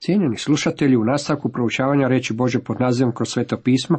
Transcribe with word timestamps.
Cijenjeni 0.00 0.36
slušatelji, 0.36 0.96
u 0.96 1.04
nastavku 1.04 1.48
proučavanja 1.48 2.08
reći 2.08 2.32
Bože 2.34 2.58
pod 2.58 2.80
nazivom 2.80 3.14
kroz 3.14 3.28
sveto 3.28 3.56
pismo, 3.56 3.98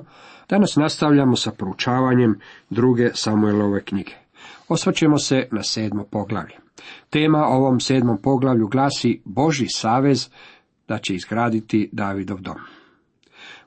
danas 0.50 0.75
nastavljamo 0.75 1.35
sa 1.35 1.51
proučavanjem 1.51 2.39
druge 2.70 3.09
Samuelove 3.13 3.83
knjige. 3.83 4.11
Osvrćemo 4.67 5.17
se 5.17 5.47
na 5.51 5.63
sedmo 5.63 6.03
poglavlje. 6.03 6.55
Tema 7.09 7.45
ovom 7.45 7.79
sedmom 7.79 8.17
poglavlju 8.21 8.67
glasi 8.67 9.21
Boži 9.25 9.67
savez 9.69 10.29
da 10.88 10.98
će 10.98 11.16
izgraditi 11.16 11.89
Davidov 11.91 12.39
dom. 12.41 12.57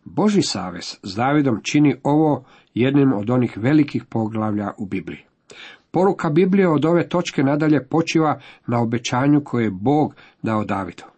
Boži 0.05 0.43
savez 0.43 0.97
s 1.03 1.15
Davidom 1.15 1.61
čini 1.63 1.97
ovo 2.03 2.45
jednim 2.75 3.13
od 3.13 3.31
onih 3.31 3.57
velikih 3.57 4.05
poglavlja 4.05 4.73
u 4.79 4.87
Bibliji. 4.87 5.25
Poruka 5.91 6.31
Biblije 6.31 6.69
od 6.69 6.85
ove 6.85 7.09
točke 7.09 7.43
nadalje 7.43 7.87
počiva 7.87 8.41
na 8.67 8.81
obećanju 8.81 9.45
koje 9.45 9.65
je 9.65 9.71
Bog 9.71 10.15
dao 10.43 10.65
Davidu. 10.65 11.14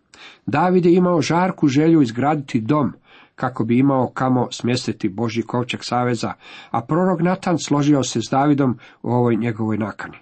David 0.46 0.86
je 0.86 0.94
imao 0.94 1.20
žarku 1.20 1.68
želju 1.68 2.02
izgraditi 2.02 2.60
dom, 2.60 2.92
kako 3.34 3.64
bi 3.64 3.78
imao 3.78 4.10
kamo 4.14 4.48
smjestiti 4.50 5.08
Božji 5.08 5.42
kovčeg 5.42 5.80
saveza, 5.82 6.32
a 6.70 6.82
prorok 6.82 7.20
Natan 7.20 7.58
složio 7.58 8.02
se 8.02 8.20
s 8.20 8.30
Davidom 8.30 8.78
u 9.02 9.10
ovoj 9.10 9.36
njegovoj 9.36 9.78
nakani. 9.78 10.16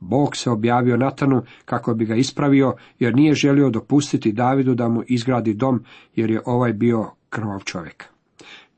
Bog 0.00 0.36
se 0.36 0.50
objavio 0.50 0.96
Natanu 0.96 1.42
kako 1.64 1.94
bi 1.94 2.04
ga 2.04 2.14
ispravio, 2.14 2.74
jer 2.98 3.14
nije 3.14 3.34
želio 3.34 3.70
dopustiti 3.70 4.32
Davidu 4.32 4.74
da 4.74 4.88
mu 4.88 5.02
izgradi 5.06 5.54
dom, 5.54 5.84
jer 6.14 6.30
je 6.30 6.42
ovaj 6.46 6.72
bio 6.72 7.10
krvav 7.30 7.60
čovjek. 7.64 8.04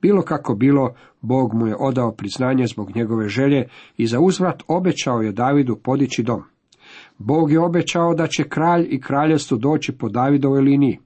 Bilo 0.03 0.23
kako 0.23 0.55
bilo, 0.55 0.95
Bog 1.21 1.55
mu 1.55 1.67
je 1.67 1.77
odao 1.79 2.13
priznanje 2.13 2.67
zbog 2.67 2.97
njegove 2.97 3.29
želje 3.29 3.69
i 3.97 4.07
za 4.07 4.21
uzvrat 4.21 4.63
obećao 4.69 5.23
je 5.23 5.33
Davidu 5.33 5.77
podići 5.77 6.23
dom. 6.23 6.43
Bog 7.19 7.53
je 7.53 7.61
obećao 7.61 8.15
da 8.15 8.27
će 8.27 8.49
kralj 8.49 8.87
i 8.91 9.01
kraljevstvo 9.01 9.57
doći 9.57 9.93
po 9.93 10.09
Davidovoj 10.09 10.61
liniji. 10.61 10.99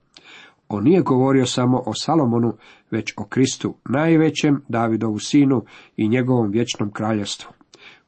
On 0.68 0.84
nije 0.84 1.02
govorio 1.02 1.46
samo 1.46 1.82
o 1.86 1.94
Salomonu, 1.94 2.52
već 2.90 3.14
o 3.16 3.24
Kristu, 3.24 3.74
najvećem 3.84 4.62
Davidovu 4.68 5.18
sinu 5.18 5.64
i 5.96 6.08
njegovom 6.08 6.50
vječnom 6.50 6.90
kraljevstvu. 6.90 7.50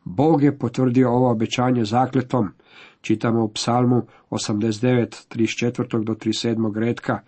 Bog 0.05 0.43
je 0.43 0.59
potvrdio 0.59 1.11
ovo 1.11 1.31
obećanje 1.31 1.85
zakletom, 1.85 2.49
čitamo 3.01 3.45
u 3.45 3.53
psalmu 3.53 4.03
89, 4.31 5.37
34. 5.37 6.05
do 6.05 6.15
37. 6.15 6.79
redka, 6.79 7.19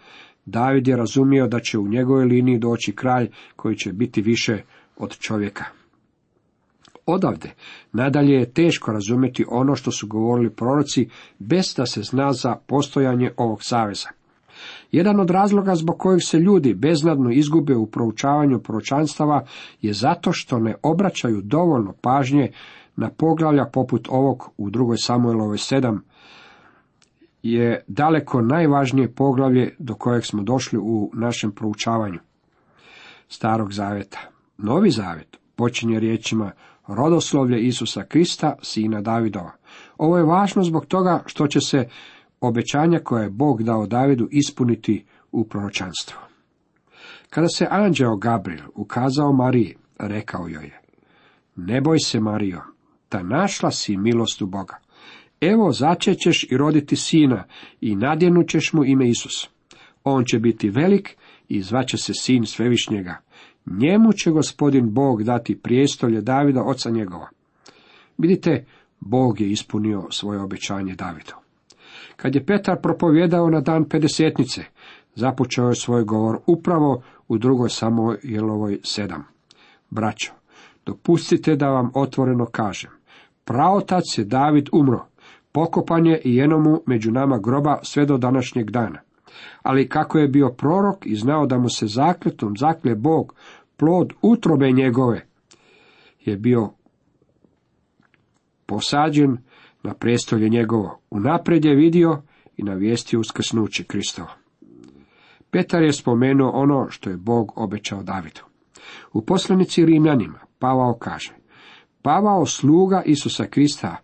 David 0.44 0.88
je 0.88 0.96
razumio 0.96 1.46
da 1.46 1.60
će 1.60 1.78
u 1.78 1.88
njegovoj 1.88 2.24
liniji 2.24 2.58
doći 2.58 2.92
kralj 2.92 3.30
koji 3.56 3.76
će 3.76 3.92
biti 3.92 4.22
više 4.22 4.62
od 4.96 5.18
čovjeka. 5.18 5.64
Odavde, 7.06 7.50
nadalje 7.92 8.34
je 8.34 8.52
teško 8.52 8.92
razumjeti 8.92 9.44
ono 9.48 9.76
što 9.76 9.90
su 9.90 10.06
govorili 10.06 10.50
proroci, 10.50 11.08
bez 11.38 11.74
da 11.76 11.86
se 11.86 12.02
zna 12.02 12.32
za 12.32 12.56
postojanje 12.66 13.32
ovog 13.36 13.62
saveza. 13.62 14.08
Jedan 14.92 15.20
od 15.20 15.30
razloga 15.30 15.74
zbog 15.74 15.98
kojih 15.98 16.22
se 16.24 16.38
ljudi 16.38 16.74
beznadno 16.74 17.30
izgube 17.30 17.76
u 17.76 17.86
proučavanju 17.86 18.60
proročanstava 18.60 19.44
je 19.82 19.92
zato 19.92 20.32
što 20.32 20.58
ne 20.58 20.74
obraćaju 20.82 21.40
dovoljno 21.42 21.94
pažnje 22.00 22.52
na 22.96 23.10
poglavlja 23.10 23.64
poput 23.72 24.08
ovog 24.10 24.50
u 24.56 24.70
drugoj 24.70 24.96
Samuelovoj 24.98 25.58
sedam, 25.58 26.04
je 27.42 27.84
daleko 27.86 28.40
najvažnije 28.40 29.14
poglavlje 29.14 29.74
do 29.78 29.94
kojeg 29.94 30.24
smo 30.24 30.42
došli 30.42 30.78
u 30.78 31.10
našem 31.14 31.52
proučavanju 31.52 32.18
starog 33.28 33.72
zaveta. 33.72 34.18
Novi 34.58 34.90
zavet 34.90 35.36
počinje 35.56 36.00
riječima 36.00 36.50
rodoslovlje 36.86 37.60
Isusa 37.60 38.04
Krista, 38.04 38.54
sina 38.62 39.00
Davidova. 39.00 39.52
Ovo 39.98 40.16
je 40.16 40.24
važno 40.24 40.62
zbog 40.62 40.86
toga 40.86 41.22
što 41.26 41.46
će 41.46 41.60
se 41.60 41.88
obećanja 42.40 42.98
koje 42.98 43.22
je 43.22 43.30
Bog 43.30 43.62
dao 43.62 43.86
Davidu 43.86 44.28
ispuniti 44.30 45.04
u 45.32 45.44
proročanstvu. 45.44 46.18
Kada 47.30 47.48
se 47.48 47.66
anđeo 47.70 48.16
Gabriel 48.16 48.66
ukazao 48.74 49.32
Mariji, 49.32 49.76
rekao 49.98 50.48
joj 50.48 50.64
je, 50.64 50.80
ne 51.56 51.80
boj 51.80 51.98
se 51.98 52.20
Mario, 52.20 52.60
ta 53.08 53.22
našla 53.22 53.70
si 53.70 53.96
milost 53.96 54.42
u 54.42 54.46
Boga. 54.46 54.76
Evo 55.40 55.72
začećeš 55.72 56.46
i 56.50 56.56
roditi 56.56 56.96
sina 56.96 57.44
i 57.80 57.96
nadjenućeš 57.96 58.72
mu 58.72 58.84
ime 58.84 59.08
Isus. 59.08 59.48
On 60.04 60.24
će 60.24 60.38
biti 60.38 60.70
velik 60.70 61.16
i 61.48 61.62
zvaće 61.62 61.96
se 61.96 62.12
sin 62.14 62.46
svevišnjega. 62.46 63.16
Njemu 63.66 64.12
će 64.12 64.30
gospodin 64.30 64.94
Bog 64.94 65.22
dati 65.22 65.58
prijestolje 65.58 66.20
Davida, 66.20 66.62
oca 66.62 66.90
njegova. 66.90 67.28
Vidite, 68.18 68.64
Bog 69.00 69.40
je 69.40 69.50
ispunio 69.50 70.06
svoje 70.10 70.40
obećanje 70.40 70.94
Davidu. 70.94 71.32
Kad 72.16 72.34
je 72.34 72.46
Petar 72.46 72.80
propovjedao 72.82 73.50
na 73.50 73.60
dan 73.60 73.84
pedesetnice, 73.84 74.64
započeo 75.14 75.68
je 75.68 75.74
svoj 75.74 76.04
govor 76.04 76.38
upravo 76.46 77.02
u 77.28 77.38
drugoj 77.38 77.68
Samojelovoj 77.68 78.80
sedam. 78.84 79.24
Braćo, 79.90 80.32
dopustite 80.86 81.56
da 81.56 81.68
vam 81.68 81.90
otvoreno 81.94 82.46
kažem. 82.46 82.90
Praotac 83.44 84.18
je 84.18 84.24
David 84.24 84.68
umro, 84.72 85.06
pokopan 85.52 86.06
je 86.06 86.20
i 86.24 86.36
jednomu 86.36 86.80
među 86.86 87.10
nama 87.10 87.38
groba 87.38 87.78
sve 87.82 88.06
do 88.06 88.18
današnjeg 88.18 88.70
dana. 88.70 89.00
Ali 89.62 89.88
kako 89.88 90.18
je 90.18 90.28
bio 90.28 90.48
prorok 90.48 91.06
i 91.06 91.16
znao 91.16 91.46
da 91.46 91.58
mu 91.58 91.68
se 91.68 91.86
zakletom 91.86 92.56
zaklje 92.56 92.94
Bog, 92.94 93.34
plod 93.76 94.12
utrobe 94.22 94.72
njegove, 94.72 95.26
je 96.20 96.36
bio 96.36 96.70
posađen 98.66 99.36
na 99.82 99.94
prestolje 99.94 100.48
njegovo. 100.48 101.00
Unaprijed 101.10 101.64
je 101.64 101.74
vidio 101.74 102.22
i 102.56 102.62
navijestio 102.62 103.20
uskrsnuće 103.20 103.84
Kristova. 103.84 104.32
Petar 105.50 105.82
je 105.82 105.92
spomenuo 105.92 106.50
ono 106.50 106.86
što 106.90 107.10
je 107.10 107.16
Bog 107.16 107.52
obećao 107.56 108.02
Davidu. 108.02 108.40
U 109.12 109.22
poslanici 109.22 109.86
Rimljanima 109.86 110.38
Pavao 110.58 110.94
kaže, 110.94 111.34
Pavao 112.02 112.46
sluga 112.46 113.02
Isusa 113.06 113.46
Krista, 113.46 113.96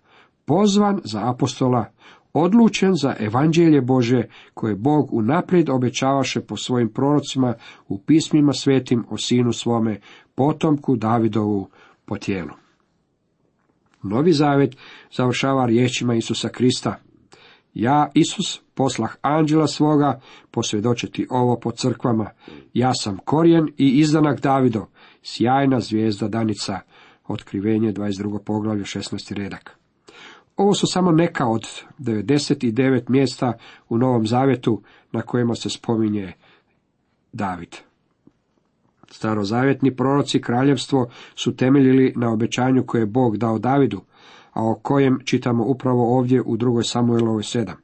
pozvan 0.44 1.00
za 1.05 1.31
apostola, 1.31 1.84
odlučen 2.32 2.94
za 2.94 3.15
evanđelje 3.19 3.81
Bože, 3.81 4.22
koje 4.54 4.75
Bog 4.75 5.12
unaprijed 5.12 5.69
obećavaše 5.69 6.41
po 6.41 6.56
svojim 6.56 6.93
prorocima 6.93 7.54
u 7.88 7.98
pismima 7.98 8.53
svetim 8.53 9.04
o 9.10 9.16
sinu 9.19 9.53
svome, 9.53 10.00
potomku 10.34 10.97
Davidovu 10.97 11.69
po 12.04 12.16
tijelu. 12.16 12.50
Novi 14.03 14.32
zavet 14.32 14.76
završava 15.16 15.66
riječima 15.66 16.15
Isusa 16.15 16.48
Krista. 16.48 16.97
Ja, 17.75 18.10
Isus, 18.15 18.60
poslah 18.75 19.14
anđela 19.22 19.66
svoga, 19.66 20.20
posvjedočiti 20.50 21.26
ovo 21.31 21.56
po 21.60 21.70
crkvama. 21.70 22.31
Ja 22.75 22.94
sam 22.94 23.19
korijen 23.25 23.69
i 23.78 23.88
izdanak 23.99 24.41
Davidov, 24.41 24.87
sjajna 25.22 25.81
zvijezda 25.81 26.28
danica, 26.28 26.81
otkrivenje 27.28 27.93
22. 27.93 28.38
poglavlje 28.44 28.84
16. 28.84 29.34
redak. 29.34 29.81
Ovo 30.56 30.74
su 30.74 30.86
samo 30.86 31.12
neka 31.12 31.46
od 31.46 31.66
99 31.98 33.10
mjesta 33.10 33.52
u 33.88 33.98
Novom 33.98 34.26
Zavetu 34.26 34.82
na 35.12 35.22
kojima 35.22 35.54
se 35.54 35.70
spominje 35.70 36.32
David. 37.32 37.76
Starozavjetni 39.10 39.96
proroci 39.96 40.40
kraljevstvo 40.40 41.08
su 41.34 41.56
temeljili 41.56 42.12
na 42.16 42.32
obećanju 42.32 42.84
koje 42.86 43.02
je 43.02 43.06
Bog 43.06 43.36
dao 43.36 43.58
Davidu, 43.58 44.00
a 44.52 44.64
o 44.64 44.74
kojem 44.82 45.18
čitamo 45.24 45.64
upravo 45.64 46.18
ovdje 46.18 46.42
u 46.42 46.56
drugoj 46.56 46.84
Samuelovoj 46.84 47.42
sedam. 47.42 47.76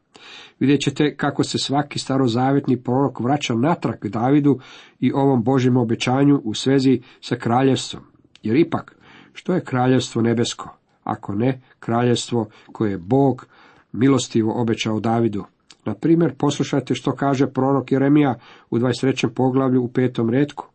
Vidjet 0.60 0.80
ćete 0.80 1.16
kako 1.16 1.44
se 1.44 1.58
svaki 1.58 1.98
starozavjetni 1.98 2.82
prorok 2.82 3.20
vraća 3.20 3.54
natrag 3.54 4.06
Davidu 4.06 4.58
i 5.00 5.12
ovom 5.12 5.42
Božjem 5.42 5.76
obećanju 5.76 6.40
u 6.44 6.54
svezi 6.54 7.00
sa 7.20 7.36
kraljevstvom. 7.36 8.02
Jer 8.42 8.56
ipak, 8.56 8.96
što 9.32 9.54
je 9.54 9.64
kraljevstvo 9.64 10.22
nebesko? 10.22 10.77
Ako 11.08 11.34
ne 11.34 11.60
kraljevstvo 11.80 12.48
koje 12.72 12.90
je 12.90 12.98
Bog 12.98 13.46
milostivo 13.92 14.60
obećao 14.60 15.00
Davidu. 15.00 15.44
Na 15.84 15.94
primjer, 15.94 16.34
poslušajte 16.38 16.94
što 16.94 17.12
kaže 17.12 17.46
prorok 17.46 17.92
Jeremija 17.92 18.38
u 18.70 18.78
23. 18.78 19.28
poglavlju 19.28 19.82
u 19.82 19.88
petom 19.88 20.30
redku. 20.30 20.66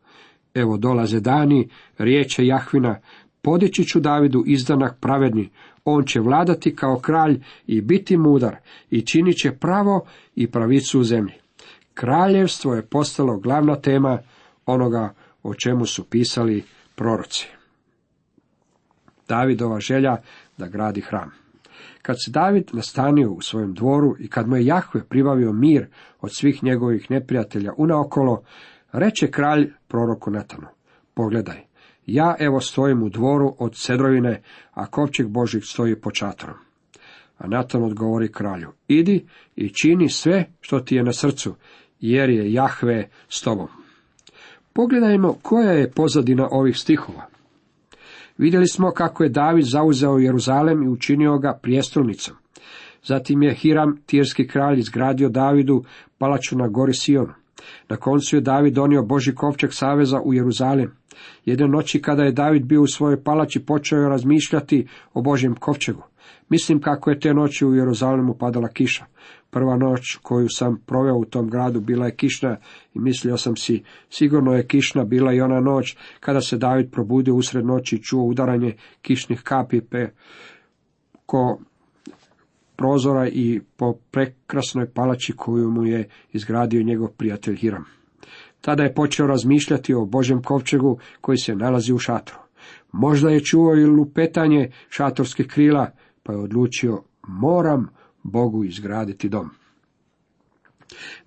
Evo 0.54 0.78
dolaze 0.78 1.20
dani, 1.20 1.70
riječe 1.98 2.46
Jahvina, 2.46 3.00
podići 3.42 3.84
ću 3.84 4.00
Davidu 4.00 4.44
izdanak 4.46 4.98
pravedni, 5.00 5.50
on 5.86 6.04
će 6.06 6.20
vladati 6.20 6.76
kao 6.76 7.00
kralj 7.00 7.42
i 7.68 7.82
biti 7.82 8.18
mudar 8.18 8.56
i 8.90 9.02
činit 9.02 9.38
će 9.38 9.52
pravo 9.52 10.06
i 10.36 10.52
pravicu 10.52 11.00
u 11.00 11.04
zemlji. 11.04 11.34
Kraljevstvo 11.94 12.74
je 12.74 12.86
postalo 12.86 13.38
glavna 13.38 13.76
tema 13.76 14.20
onoga 14.66 15.14
o 15.44 15.54
čemu 15.54 15.86
su 15.86 16.04
pisali 16.04 16.64
proroci. 16.96 17.48
Davidova 19.34 19.80
želja 19.80 20.18
da 20.58 20.68
gradi 20.68 21.02
hram. 21.02 21.32
Kad 22.02 22.16
se 22.26 22.32
David 22.32 22.70
nastanio 22.74 23.32
u 23.32 23.42
svojem 23.42 23.74
dvoru 23.74 24.16
i 24.20 24.28
kad 24.28 24.48
mu 24.48 24.56
je 24.56 24.66
Jahve 24.66 25.04
pribavio 25.04 25.54
mir 25.54 25.88
od 26.22 26.36
svih 26.36 26.64
njegovih 26.64 27.12
neprijatelja 27.12 27.74
unaokolo, 27.78 28.44
reče 28.92 29.32
kralj 29.32 29.72
proroku 29.88 30.32
Natanu, 30.32 30.68
pogledaj, 31.14 31.62
ja 32.06 32.36
evo 32.40 32.60
stojim 32.60 33.04
u 33.04 33.10
dvoru 33.10 33.56
od 33.60 33.76
cedrovine, 33.76 34.42
a 34.74 34.86
kovčeg 34.86 35.28
Božih 35.28 35.64
stoji 35.66 35.96
po 35.96 36.12
čatorom. 36.12 36.56
A 37.38 37.48
Natan 37.48 37.84
odgovori 37.84 38.32
kralju, 38.32 38.72
idi 38.88 39.26
i 39.56 39.70
čini 39.70 40.10
sve 40.10 40.46
što 40.62 40.80
ti 40.80 40.96
je 40.96 41.04
na 41.04 41.14
srcu, 41.14 41.56
jer 42.00 42.30
je 42.30 42.54
Jahve 42.54 43.10
s 43.30 43.42
tobom. 43.42 43.68
Pogledajmo 44.74 45.38
koja 45.42 45.72
je 45.72 45.92
pozadina 45.92 46.48
ovih 46.52 46.78
stihova. 46.78 47.33
Vidjeli 48.38 48.68
smo 48.68 48.92
kako 48.92 49.24
je 49.24 49.30
David 49.30 49.66
zauzeo 49.66 50.18
Jeruzalem 50.18 50.84
i 50.84 50.90
učinio 50.90 51.38
ga 51.38 51.60
prijestolnicom. 51.62 52.36
Zatim 53.04 53.44
je 53.44 53.54
Hiram, 53.54 53.98
tirski 54.06 54.48
kralj, 54.48 54.80
izgradio 54.80 55.30
Davidu 55.30 55.84
palaču 56.18 56.58
na 56.58 56.68
gori 56.68 56.94
Sion. 56.94 57.34
Na 57.90 57.96
koncu 57.96 58.36
je 58.36 58.42
David 58.42 58.74
donio 58.74 59.04
Boži 59.04 59.36
kovčeg 59.36 59.74
saveza 59.74 60.22
u 60.22 60.34
Jeruzalem. 60.34 60.92
Jedne 61.46 61.68
noći 61.68 62.02
kada 62.02 62.24
je 62.24 62.32
David 62.32 62.66
bio 62.66 62.82
u 62.82 62.88
svojoj 62.88 63.24
palači 63.24 63.60
počeo 63.60 64.00
je 64.00 64.10
razmišljati 64.10 64.88
o 65.14 65.22
Božjem 65.22 65.56
kovčegu. 65.56 66.04
Mislim 66.50 66.82
kako 66.82 67.10
je 67.10 67.20
te 67.20 67.34
noći 67.34 67.66
u 67.66 67.76
Jeruzalemu 67.76 68.34
padala 68.34 68.68
kiša. 68.68 69.06
Prva 69.50 69.78
noć 69.78 70.18
koju 70.22 70.50
sam 70.50 70.82
proveo 70.86 71.16
u 71.16 71.26
tom 71.26 71.50
gradu 71.50 71.82
bila 71.82 72.06
je 72.06 72.16
kišna 72.16 72.58
i 72.94 73.00
mislio 73.00 73.38
sam 73.38 73.56
si, 73.56 73.84
sigurno 74.10 74.54
je 74.54 74.68
kišna 74.68 75.04
bila 75.04 75.34
i 75.34 75.42
ona 75.42 75.60
noć 75.60 75.98
kada 76.20 76.42
se 76.42 76.58
David 76.58 76.92
probudio 76.92 77.36
usred 77.36 77.66
noći 77.66 77.96
i 77.96 78.04
čuo 78.04 78.24
udaranje 78.24 78.76
kišnih 79.02 79.42
kapi 79.42 79.82
pe 79.82 80.10
ko 81.26 81.60
prozora 82.76 83.28
i 83.28 83.62
po 83.78 83.94
prekrasnoj 84.12 84.90
palači 84.94 85.34
koju 85.38 85.72
mu 85.72 85.86
je 85.86 86.10
izgradio 86.32 86.84
njegov 86.84 87.08
prijatelj 87.08 87.56
Hiram. 87.56 87.86
Tada 88.62 88.84
je 88.84 88.94
počeo 88.94 89.28
razmišljati 89.28 89.94
o 89.94 90.06
Božem 90.06 90.42
kovčegu 90.44 91.00
koji 91.22 91.38
se 91.38 91.56
nalazi 91.56 91.94
u 91.94 91.98
šatru. 91.98 92.36
Možda 92.92 93.30
je 93.30 93.44
čuo 93.44 93.76
i 93.76 93.86
lupetanje 93.86 94.72
šatorskih 94.90 95.48
krila, 95.48 95.92
pa 96.24 96.34
je 96.34 96.40
odlučio, 96.40 97.02
moram 97.28 97.90
Bogu 98.24 98.64
izgraditi 98.64 99.30
dom. 99.30 99.50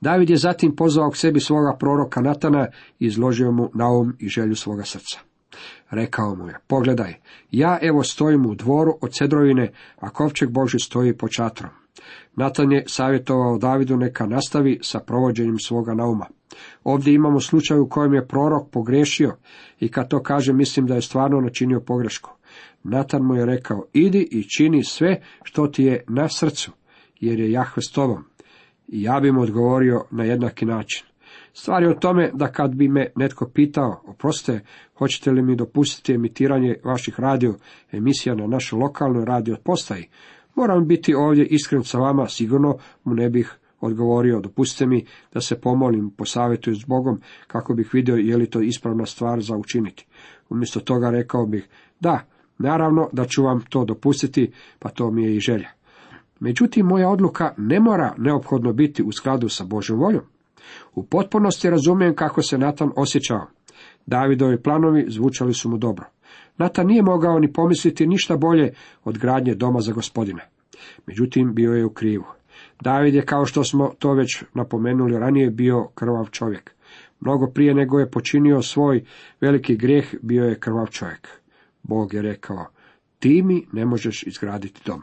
David 0.01 0.31
je 0.31 0.37
zatim 0.37 0.77
pozvao 0.77 1.11
k 1.11 1.17
sebi 1.17 1.41
svoga 1.41 1.77
proroka 1.79 2.21
Natana 2.21 2.67
i 2.99 3.07
izložio 3.07 3.53
mu 3.53 3.71
naum 3.75 4.17
i 4.19 4.29
želju 4.29 4.57
svoga 4.57 4.85
srca. 4.85 5.19
Rekao 5.91 6.35
mu 6.35 6.49
je, 6.49 6.59
pogledaj, 6.67 7.15
ja 7.51 7.79
evo 7.83 8.03
stojim 8.03 8.47
u 8.47 8.55
dvoru 8.55 8.99
od 9.01 9.13
cedrovine, 9.13 9.73
a 9.97 10.11
kovčeg 10.11 10.51
Boži 10.51 10.79
stoji 10.79 11.17
po 11.17 11.29
čatrom. 11.29 11.71
Natan 12.37 12.73
je 12.73 12.85
savjetovao 12.87 13.59
Davidu 13.59 13.97
neka 13.97 14.27
nastavi 14.27 14.79
sa 14.83 15.01
provođenjem 15.01 15.59
svoga 15.59 15.95
nauma. 15.95 16.27
Ovdje 16.85 17.15
imamo 17.15 17.41
slučaj 17.41 17.79
u 17.79 17.89
kojem 17.89 18.15
je 18.15 18.29
prorok 18.29 18.71
pogrešio 18.71 19.37
i 19.81 19.89
kad 19.89 20.09
to 20.09 20.23
kaže 20.23 20.53
mislim 20.53 20.87
da 20.87 20.95
je 20.95 21.03
stvarno 21.03 21.41
načinio 21.41 21.81
pogrešku. 21.81 22.36
Natan 22.83 23.23
mu 23.23 23.35
je 23.35 23.47
rekao, 23.47 23.85
idi 23.93 24.29
i 24.31 24.43
čini 24.43 24.85
sve 24.85 25.21
što 25.43 25.67
ti 25.67 25.85
je 25.85 26.05
na 26.09 26.29
srcu, 26.29 26.73
jer 27.21 27.41
je 27.41 27.51
Jahve 27.51 27.83
s 27.83 27.93
tobom. 27.93 28.25
I 28.89 29.03
ja 29.03 29.21
bi 29.21 29.33
mu 29.33 29.41
odgovorio 29.41 30.05
na 30.11 30.25
jednaki 30.25 30.67
način. 30.67 31.07
Stvar 31.53 31.83
je 31.83 31.91
o 31.91 31.95
tome 31.95 32.31
da 32.35 32.53
kad 32.53 32.75
bi 32.75 32.89
me 32.89 33.07
netko 33.17 33.49
pitao, 33.49 34.03
oprostite, 34.07 34.61
hoćete 34.99 35.31
li 35.31 35.43
mi 35.43 35.57
dopustiti 35.57 36.15
emitiranje 36.15 36.77
vaših 36.85 37.21
radio 37.21 37.55
emisija 37.93 38.35
na 38.35 38.47
našoj 38.47 38.79
lokalnoj 38.79 39.25
radio 39.25 39.57
postaji, 39.65 40.09
moram 40.55 40.87
biti 40.87 41.15
ovdje 41.15 41.47
iskren 41.47 41.85
sa 41.85 41.99
vama, 41.99 42.29
sigurno 42.29 42.79
mu 43.05 43.15
ne 43.15 43.31
bih 43.31 43.59
odgovorio, 43.81 44.41
dopustite 44.41 44.87
mi 44.87 45.07
da 45.35 45.41
se 45.41 45.61
pomolim, 45.61 46.11
posavjetuju 46.11 46.77
s 46.77 46.85
Bogom, 46.87 47.21
kako 47.47 47.75
bih 47.75 47.91
vidio 47.93 48.17
je 48.17 48.37
li 48.37 48.51
to 48.51 48.61
ispravna 48.61 49.07
stvar 49.07 49.41
za 49.41 49.57
učiniti. 49.57 50.07
Umjesto 50.49 50.81
toga 50.81 51.11
rekao 51.11 51.47
bih, 51.47 51.69
da, 52.01 52.21
naravno 52.59 53.09
da 53.13 53.25
ću 53.25 53.43
vam 53.43 53.61
to 53.61 53.85
dopustiti, 53.85 54.53
pa 54.79 54.89
to 54.89 55.11
mi 55.11 55.25
je 55.25 55.37
i 55.37 55.41
želja. 55.41 55.69
Međutim, 56.41 56.87
moja 56.87 57.09
odluka 57.09 57.55
ne 57.57 57.81
mora 57.81 58.15
neophodno 58.19 58.73
biti 58.73 59.03
u 59.03 59.13
skladu 59.13 59.49
sa 59.49 59.65
Božom 59.65 59.99
voljom. 59.99 60.23
U 60.95 61.07
potpunosti 61.07 61.71
razumijem 61.71 62.15
kako 62.15 62.43
se 62.43 62.59
Natan 62.59 62.91
osjećao. 62.97 63.47
Davidovi 64.07 64.63
planovi 64.63 65.05
zvučali 65.09 65.55
su 65.55 65.69
mu 65.69 65.79
dobro. 65.79 66.05
Natan 66.59 66.87
nije 66.87 67.03
mogao 67.03 67.39
ni 67.39 67.53
pomisliti 67.53 68.07
ništa 68.07 68.37
bolje 68.37 68.73
od 69.05 69.19
gradnje 69.19 69.55
doma 69.55 69.81
za 69.81 69.93
gospodina. 69.93 70.41
Međutim, 71.07 71.55
bio 71.55 71.73
je 71.73 71.85
u 71.85 71.91
krivu. 71.91 72.25
David 72.81 73.15
je, 73.15 73.27
kao 73.27 73.47
što 73.47 73.65
smo 73.65 73.93
to 73.99 74.13
već 74.13 74.43
napomenuli 74.55 75.19
ranije, 75.19 75.51
bio 75.51 75.89
krvav 75.95 76.29
čovjek. 76.31 76.75
Mnogo 77.21 77.47
prije 77.47 77.75
nego 77.75 77.99
je 77.99 78.11
počinio 78.11 78.63
svoj 78.63 79.05
veliki 79.41 79.77
grijeh, 79.77 80.15
bio 80.23 80.45
je 80.45 80.59
krvav 80.59 80.87
čovjek. 80.87 81.29
Bog 81.89 82.15
je 82.15 82.23
rekao, 82.23 82.67
ti 83.19 83.43
mi 83.43 83.67
ne 83.73 83.85
možeš 83.85 84.23
izgraditi 84.27 84.81
dom. 84.87 85.03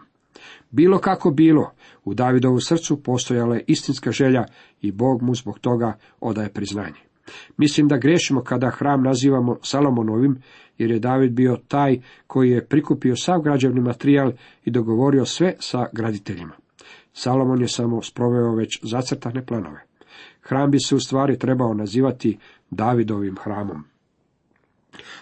Bilo 0.71 0.97
kako 0.97 1.31
bilo, 1.31 1.71
u 2.03 2.13
Davidovu 2.13 2.59
srcu 2.59 3.03
postojala 3.03 3.55
je 3.55 3.63
istinska 3.67 4.11
želja 4.11 4.45
i 4.81 4.91
Bog 4.91 5.21
mu 5.21 5.35
zbog 5.35 5.59
toga 5.59 5.97
odaje 6.19 6.53
priznanje. 6.53 6.99
Mislim 7.57 7.87
da 7.87 7.97
grešimo 7.97 8.41
kada 8.41 8.69
hram 8.69 9.03
nazivamo 9.03 9.57
Salomonovim, 9.61 10.41
jer 10.77 10.91
je 10.91 10.99
David 10.99 11.31
bio 11.31 11.57
taj 11.67 12.01
koji 12.27 12.49
je 12.49 12.65
prikupio 12.65 13.15
sav 13.15 13.41
građevni 13.41 13.81
materijal 13.81 14.31
i 14.65 14.71
dogovorio 14.71 15.25
sve 15.25 15.55
sa 15.59 15.85
graditeljima. 15.91 16.53
Salomon 17.13 17.61
je 17.61 17.67
samo 17.67 18.01
sproveo 18.01 18.55
već 18.55 18.79
zacrtane 18.83 19.45
planove. 19.45 19.83
Hram 20.41 20.71
bi 20.71 20.79
se 20.79 20.95
u 20.95 20.99
stvari 20.99 21.39
trebao 21.39 21.73
nazivati 21.73 22.37
Davidovim 22.69 23.35
hramom. 23.43 23.92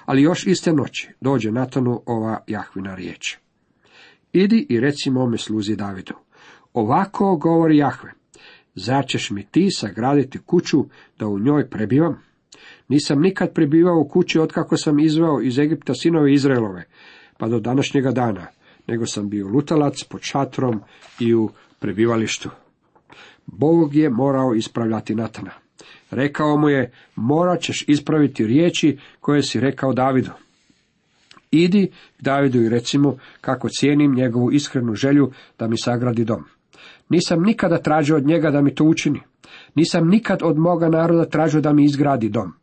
Ali 0.06 0.22
još 0.22 0.48
iste 0.48 0.74
noći 0.74 1.10
dođe 1.22 1.52
Natanu 1.52 2.02
ova 2.06 2.44
Jahvina 2.48 2.96
riječ. 2.96 3.38
Idi 4.34 4.66
i 4.70 4.80
reci 4.80 5.10
mome 5.10 5.38
sluzi 5.38 5.76
Davidu. 5.76 6.14
Ovako 6.74 7.36
govori 7.36 7.78
Jahve. 7.78 8.12
Zar 8.76 9.06
ćeš 9.08 9.30
mi 9.30 9.44
ti 9.44 9.72
sagraditi 9.72 10.40
kuću 10.40 10.86
da 11.20 11.28
u 11.28 11.40
njoj 11.40 11.70
prebivam? 11.70 12.22
Nisam 12.88 13.22
nikad 13.22 13.54
prebivao 13.54 14.00
u 14.00 14.08
kući 14.08 14.40
otkako 14.40 14.78
sam 14.78 15.00
izveo 15.00 15.42
iz 15.42 15.60
Egipta 15.60 15.94
sinove 15.94 16.34
Izraelove, 16.34 16.84
pa 17.38 17.48
do 17.48 17.60
današnjega 17.60 18.12
dana, 18.12 18.48
nego 18.88 19.06
sam 19.06 19.30
bio 19.30 19.48
lutalac 19.48 20.04
pod 20.04 20.22
šatrom 20.22 20.82
i 21.20 21.34
u 21.34 21.50
prebivalištu. 21.80 22.50
Bog 23.46 23.96
je 23.96 24.10
morao 24.10 24.54
ispravljati 24.54 25.16
Natana. 25.16 25.61
Rekao 26.12 26.58
mu 26.58 26.70
je, 26.70 26.92
morat 27.16 27.62
ćeš 27.62 27.84
ispraviti 27.88 28.48
riječi 28.48 28.98
koje 29.20 29.44
si 29.44 29.60
rekao 29.60 29.94
Davidu. 29.94 30.32
Idi 31.52 31.92
Davidu 32.20 32.62
i 32.62 32.70
recimo 32.70 33.18
kako 33.42 33.70
cijenim 33.70 34.16
njegovu 34.16 34.52
iskrenu 34.52 34.96
želju 34.96 35.32
da 35.60 35.68
mi 35.68 35.78
sagradi 35.78 36.26
dom. 36.26 36.44
Nisam 37.10 37.44
nikada 37.44 37.78
tražio 37.78 38.16
od 38.16 38.26
njega 38.26 38.52
da 38.52 38.62
mi 38.62 38.76
to 38.76 38.84
učini. 38.84 39.20
Nisam 39.76 40.08
nikad 40.08 40.40
od 40.44 40.58
moga 40.58 40.90
naroda 40.90 41.26
tražio 41.26 41.62
da 41.62 41.74
mi 41.74 41.86
izgradi 41.86 42.30
dom. 42.30 42.54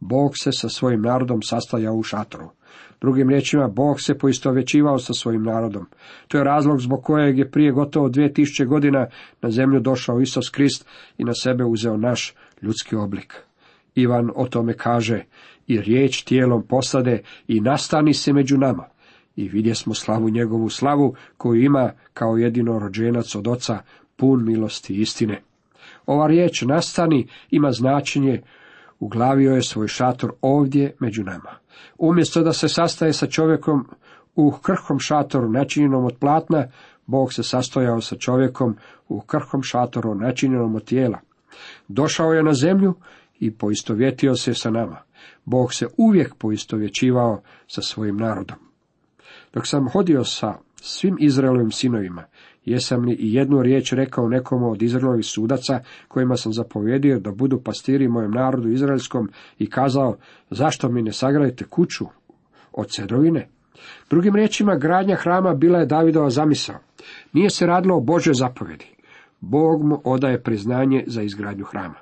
Bog 0.00 0.38
se 0.38 0.52
sa 0.52 0.68
svojim 0.68 1.02
narodom 1.02 1.42
sastajao 1.42 1.94
u 1.94 2.02
šatoru. 2.02 2.48
Drugim 3.00 3.28
riječima, 3.28 3.68
Bog 3.68 4.00
se 4.00 4.18
poistovjećivao 4.18 4.98
sa 4.98 5.12
svojim 5.12 5.42
narodom. 5.42 5.86
To 6.28 6.38
je 6.38 6.44
razlog 6.44 6.80
zbog 6.80 7.02
kojeg 7.04 7.38
je 7.38 7.50
prije 7.50 7.72
gotovo 7.72 8.08
dvije 8.08 8.32
tisuće 8.32 8.64
godina 8.64 9.06
na 9.42 9.50
zemlju 9.50 9.80
došao 9.80 10.20
Isus 10.20 10.50
Krist 10.50 10.86
i 11.18 11.24
na 11.24 11.32
sebe 11.34 11.64
uzeo 11.64 11.96
naš 11.96 12.34
ljudski 12.62 12.96
oblik. 12.96 13.34
Ivan 13.94 14.30
o 14.34 14.46
tome 14.46 14.72
kaže, 14.72 15.24
i 15.68 15.80
riječ 15.80 16.22
tijelom 16.22 16.66
posade 16.66 17.22
i 17.48 17.60
nastani 17.60 18.14
se 18.14 18.32
među 18.32 18.58
nama. 18.58 18.84
I 19.36 19.48
vidje 19.48 19.74
smo 19.74 19.94
slavu 19.94 20.28
njegovu 20.30 20.68
slavu 20.68 21.14
koju 21.36 21.62
ima 21.62 21.92
kao 22.14 22.36
jedino 22.36 22.78
rođenac 22.78 23.34
od 23.34 23.48
oca, 23.48 23.78
pun 24.16 24.44
milosti 24.44 24.94
i 24.94 25.00
istine. 25.00 25.42
Ova 26.06 26.26
riječ 26.26 26.62
nastani 26.62 27.26
ima 27.50 27.72
značenje 27.72 28.42
uglavio 28.98 29.54
je 29.54 29.62
svoj 29.62 29.88
šator 29.88 30.32
ovdje 30.40 30.96
među 30.98 31.24
nama. 31.24 31.50
Umjesto 31.98 32.42
da 32.42 32.52
se 32.52 32.68
sastaje 32.68 33.12
sa 33.12 33.26
čovjekom 33.26 33.86
u 34.34 34.50
krhkom 34.50 34.98
šatoru 34.98 35.48
načinjenom 35.48 36.04
od 36.04 36.16
platna, 36.20 36.66
Bog 37.06 37.32
se 37.32 37.42
sastojao 37.42 38.00
sa 38.00 38.16
čovjekom 38.16 38.76
u 39.08 39.20
krhkom 39.20 39.62
šatoru 39.62 40.14
načinjenom 40.14 40.74
od 40.74 40.84
tijela. 40.84 41.18
Došao 41.88 42.32
je 42.32 42.42
na 42.42 42.54
zemlju 42.54 42.94
i 43.40 43.50
poistovjetio 43.50 44.34
se 44.34 44.54
sa 44.54 44.70
nama. 44.70 45.02
Bog 45.44 45.74
se 45.74 45.86
uvijek 45.96 46.34
poistovjećivao 46.34 47.42
sa 47.66 47.82
svojim 47.82 48.16
narodom. 48.16 48.58
Dok 49.54 49.66
sam 49.66 49.88
hodio 49.88 50.24
sa 50.24 50.54
svim 50.74 51.16
Izraelovim 51.20 51.70
sinovima, 51.70 52.24
jesam 52.64 53.04
li 53.04 53.14
i 53.14 53.34
jednu 53.34 53.62
riječ 53.62 53.92
rekao 53.92 54.28
nekomu 54.28 54.70
od 54.70 54.82
Izraelovih 54.82 55.26
sudaca, 55.26 55.80
kojima 56.08 56.36
sam 56.36 56.52
zapovjedio 56.52 57.20
da 57.20 57.30
budu 57.32 57.60
pastiri 57.60 58.08
mojem 58.08 58.30
narodu 58.30 58.68
izraelskom 58.68 59.30
i 59.58 59.70
kazao, 59.70 60.16
zašto 60.50 60.88
mi 60.88 61.02
ne 61.02 61.12
sagradite 61.12 61.64
kuću 61.64 62.04
od 62.72 62.88
cedrovine? 62.88 63.48
Drugim 64.10 64.34
riječima, 64.34 64.76
gradnja 64.76 65.16
hrama 65.16 65.54
bila 65.54 65.78
je 65.78 65.86
Davidova 65.86 66.30
zamisao. 66.30 66.78
Nije 67.32 67.50
se 67.50 67.66
radilo 67.66 67.96
o 67.96 68.00
Božoj 68.00 68.34
zapovjedi. 68.34 68.97
Bog 69.40 69.84
mu 69.84 70.00
odaje 70.04 70.42
priznanje 70.42 71.04
za 71.06 71.22
izgradnju 71.22 71.64
hrama. 71.64 71.94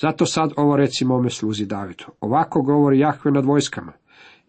Zato 0.00 0.26
sad 0.26 0.52
ovo 0.56 0.76
reci 0.76 1.04
mome 1.04 1.30
sluzi 1.30 1.66
Davidu. 1.66 2.04
Ovako 2.20 2.62
govori 2.62 2.98
Jahve 2.98 3.30
nad 3.30 3.44
vojskama. 3.44 3.92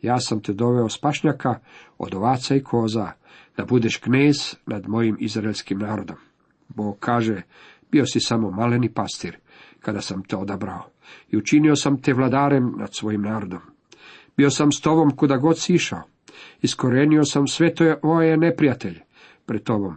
Ja 0.01 0.19
sam 0.19 0.41
te 0.41 0.53
doveo 0.53 0.89
spašnjaka 0.89 1.59
od 1.97 2.13
ovaca 2.13 2.55
i 2.55 2.63
koza, 2.63 3.11
da 3.57 3.65
budeš 3.65 3.97
knez 3.97 4.55
nad 4.65 4.87
mojim 4.87 5.17
izraelskim 5.19 5.79
narodom. 5.79 6.15
Bog 6.69 6.97
kaže, 6.99 7.41
bio 7.91 8.05
si 8.05 8.19
samo 8.19 8.51
maleni 8.51 8.93
pastir, 8.93 9.37
kada 9.79 10.01
sam 10.01 10.23
te 10.23 10.35
odabrao 10.35 10.89
i 11.29 11.37
učinio 11.37 11.75
sam 11.75 12.01
te 12.01 12.13
vladarem 12.13 12.73
nad 12.77 12.93
svojim 12.93 13.21
narodom. 13.21 13.59
Bio 14.37 14.49
sam 14.49 14.71
s 14.71 14.81
tobom 14.81 15.15
kuda 15.15 15.37
god 15.37 15.59
si 15.59 15.73
išao. 15.73 16.01
Iskorenio 16.61 17.23
sam 17.23 17.47
sve 17.47 17.75
to 17.75 17.95
moje 18.03 18.37
neprijatelje 18.37 19.01
pred 19.45 19.63
tobom. 19.63 19.95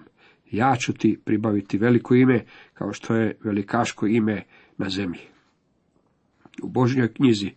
Ja 0.55 0.77
ću 0.77 0.93
ti 0.93 1.19
pribaviti 1.25 1.79
veliko 1.79 2.15
ime, 2.15 2.45
kao 2.75 2.93
što 2.93 3.15
je 3.15 3.37
velikaško 3.45 4.07
ime 4.07 4.43
na 4.79 4.89
zemlji. 4.89 5.21
U 6.63 6.69
Božnjoj 6.69 7.13
knjizi 7.13 7.51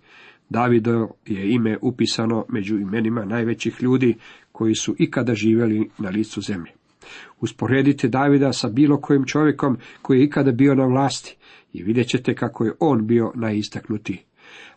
Davido 0.50 1.10
je 1.26 1.52
ime 1.54 1.78
upisano 1.82 2.46
među 2.50 2.78
imenima 2.78 3.26
najvećih 3.26 3.82
ljudi 3.82 4.16
koji 4.52 4.76
su 4.76 4.96
ikada 4.98 5.34
živjeli 5.36 5.90
na 5.98 6.10
licu 6.10 6.42
zemlje. 6.42 6.72
Usporedite 7.40 8.08
Davida 8.08 8.54
sa 8.54 8.70
bilo 8.70 9.02
kojim 9.02 9.26
čovjekom 9.26 9.78
koji 10.02 10.20
je 10.20 10.26
ikada 10.26 10.52
bio 10.52 10.76
na 10.76 10.86
vlasti 10.86 11.38
i 11.74 11.84
vidjet 11.84 12.08
ćete 12.08 12.36
kako 12.36 12.66
je 12.66 12.74
on 12.80 13.08
bio 13.08 13.32
najistaknutiji. 13.36 14.18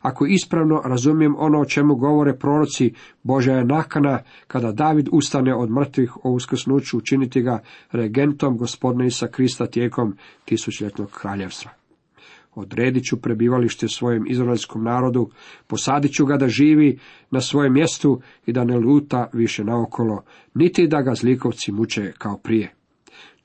Ako 0.00 0.26
ispravno 0.26 0.82
razumijem 0.84 1.34
ono 1.38 1.60
o 1.60 1.64
čemu 1.64 1.96
govore 1.96 2.36
proroci, 2.38 2.94
Božja 3.22 3.54
je 3.54 3.64
nakana 3.64 4.18
kada 4.46 4.72
David 4.72 5.08
ustane 5.12 5.54
od 5.54 5.70
mrtvih 5.70 6.16
o 6.16 6.30
uskrsnuću 6.30 6.98
učiniti 6.98 7.42
ga 7.42 7.62
regentom 7.92 8.56
gospodina 8.56 9.04
Isa 9.04 9.26
Krista 9.26 9.66
tijekom 9.66 10.16
tisućljetnog 10.44 11.10
kraljevstva. 11.10 11.70
Odredit 12.54 13.04
ću 13.04 13.20
prebivalište 13.20 13.88
svojem 13.88 14.24
izraelskom 14.28 14.84
narodu, 14.84 15.30
posadit 15.66 16.12
ću 16.12 16.26
ga 16.26 16.36
da 16.36 16.48
živi 16.48 16.98
na 17.30 17.40
svojem 17.40 17.72
mjestu 17.72 18.20
i 18.46 18.52
da 18.52 18.64
ne 18.64 18.78
luta 18.78 19.28
više 19.32 19.64
naokolo, 19.64 20.22
niti 20.54 20.86
da 20.86 21.02
ga 21.02 21.14
zlikovci 21.14 21.72
muče 21.72 22.12
kao 22.18 22.38
prije. 22.38 22.74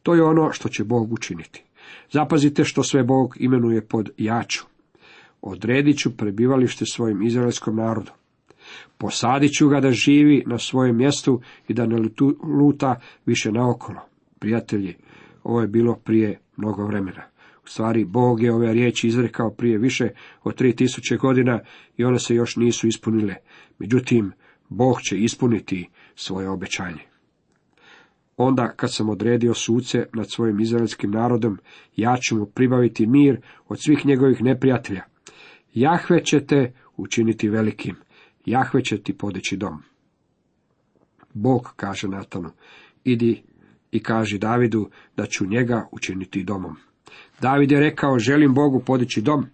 To 0.04 0.16
je 0.16 0.24
ono 0.24 0.52
što 0.52 0.70
će 0.70 0.84
Bog 0.84 1.14
učiniti. 1.14 1.64
Zapazite 2.12 2.64
što 2.64 2.84
sve 2.84 3.04
Bog 3.04 3.36
imenuje 3.40 3.88
pod 3.88 4.10
jaču. 4.18 4.66
Odredit 5.46 5.98
ću 5.98 6.18
prebivalište 6.18 6.86
svojim 6.86 7.22
izraelskom 7.22 7.76
narodu. 7.76 8.12
Posadit 8.98 9.52
ću 9.58 9.68
ga 9.70 9.80
da 9.80 9.92
živi 9.92 10.44
na 10.46 10.58
svojem 10.58 10.98
mjestu 10.98 11.42
i 11.68 11.74
da 11.74 11.86
ne 11.86 11.98
luta 12.60 13.00
više 13.26 13.52
naokolo. 13.52 14.00
Prijatelji, 14.40 14.96
ovo 15.44 15.62
je 15.62 15.68
bilo 15.68 15.96
prije 15.96 16.40
mnogo 16.58 16.86
vremena. 16.86 17.24
U 17.64 17.68
stvari, 17.68 18.06
Bog 18.06 18.44
je 18.44 18.54
ove 18.54 18.74
riječi 18.74 19.08
izrekao 19.08 19.52
prije 19.52 19.78
više 19.78 20.10
od 20.44 20.56
tri 20.56 20.76
tisuće 20.76 21.18
godina 21.18 21.60
i 21.98 22.06
one 22.06 22.20
se 22.20 22.36
još 22.36 22.56
nisu 22.56 22.88
ispunile. 22.88 23.36
Međutim, 23.80 24.32
Bog 24.70 25.02
će 25.02 25.18
ispuniti 25.18 25.90
svoje 26.16 26.50
obećanje. 26.50 27.02
Onda 28.38 28.74
kad 28.76 28.94
sam 28.94 29.10
odredio 29.10 29.54
suce 29.54 30.06
nad 30.14 30.32
svojim 30.32 30.60
izraelskim 30.60 31.12
narodom, 31.12 31.58
ja 31.96 32.18
ću 32.22 32.38
mu 32.38 32.46
pribaviti 32.46 33.08
mir 33.08 33.42
od 33.68 33.82
svih 33.82 34.06
njegovih 34.06 34.44
neprijatelja. 34.44 35.15
Jahve 35.76 36.24
će 36.24 36.46
te 36.46 36.74
učiniti 36.98 37.50
velikim, 37.50 37.96
Jahve 38.46 38.84
će 38.84 38.98
ti 38.98 39.18
podići 39.18 39.58
dom. 39.58 39.84
Bog 41.34 41.74
kaže 41.76 42.08
Natanu, 42.08 42.50
idi 43.04 43.44
i 43.92 44.04
kaži 44.04 44.38
Davidu 44.38 44.90
da 45.18 45.26
ću 45.26 45.46
njega 45.46 45.88
učiniti 45.92 46.44
domom. 46.44 46.76
David 47.42 47.72
je 47.72 47.80
rekao, 47.80 48.20
želim 48.20 48.54
Bogu 48.54 48.80
podići 48.80 49.22
dom. 49.22 49.46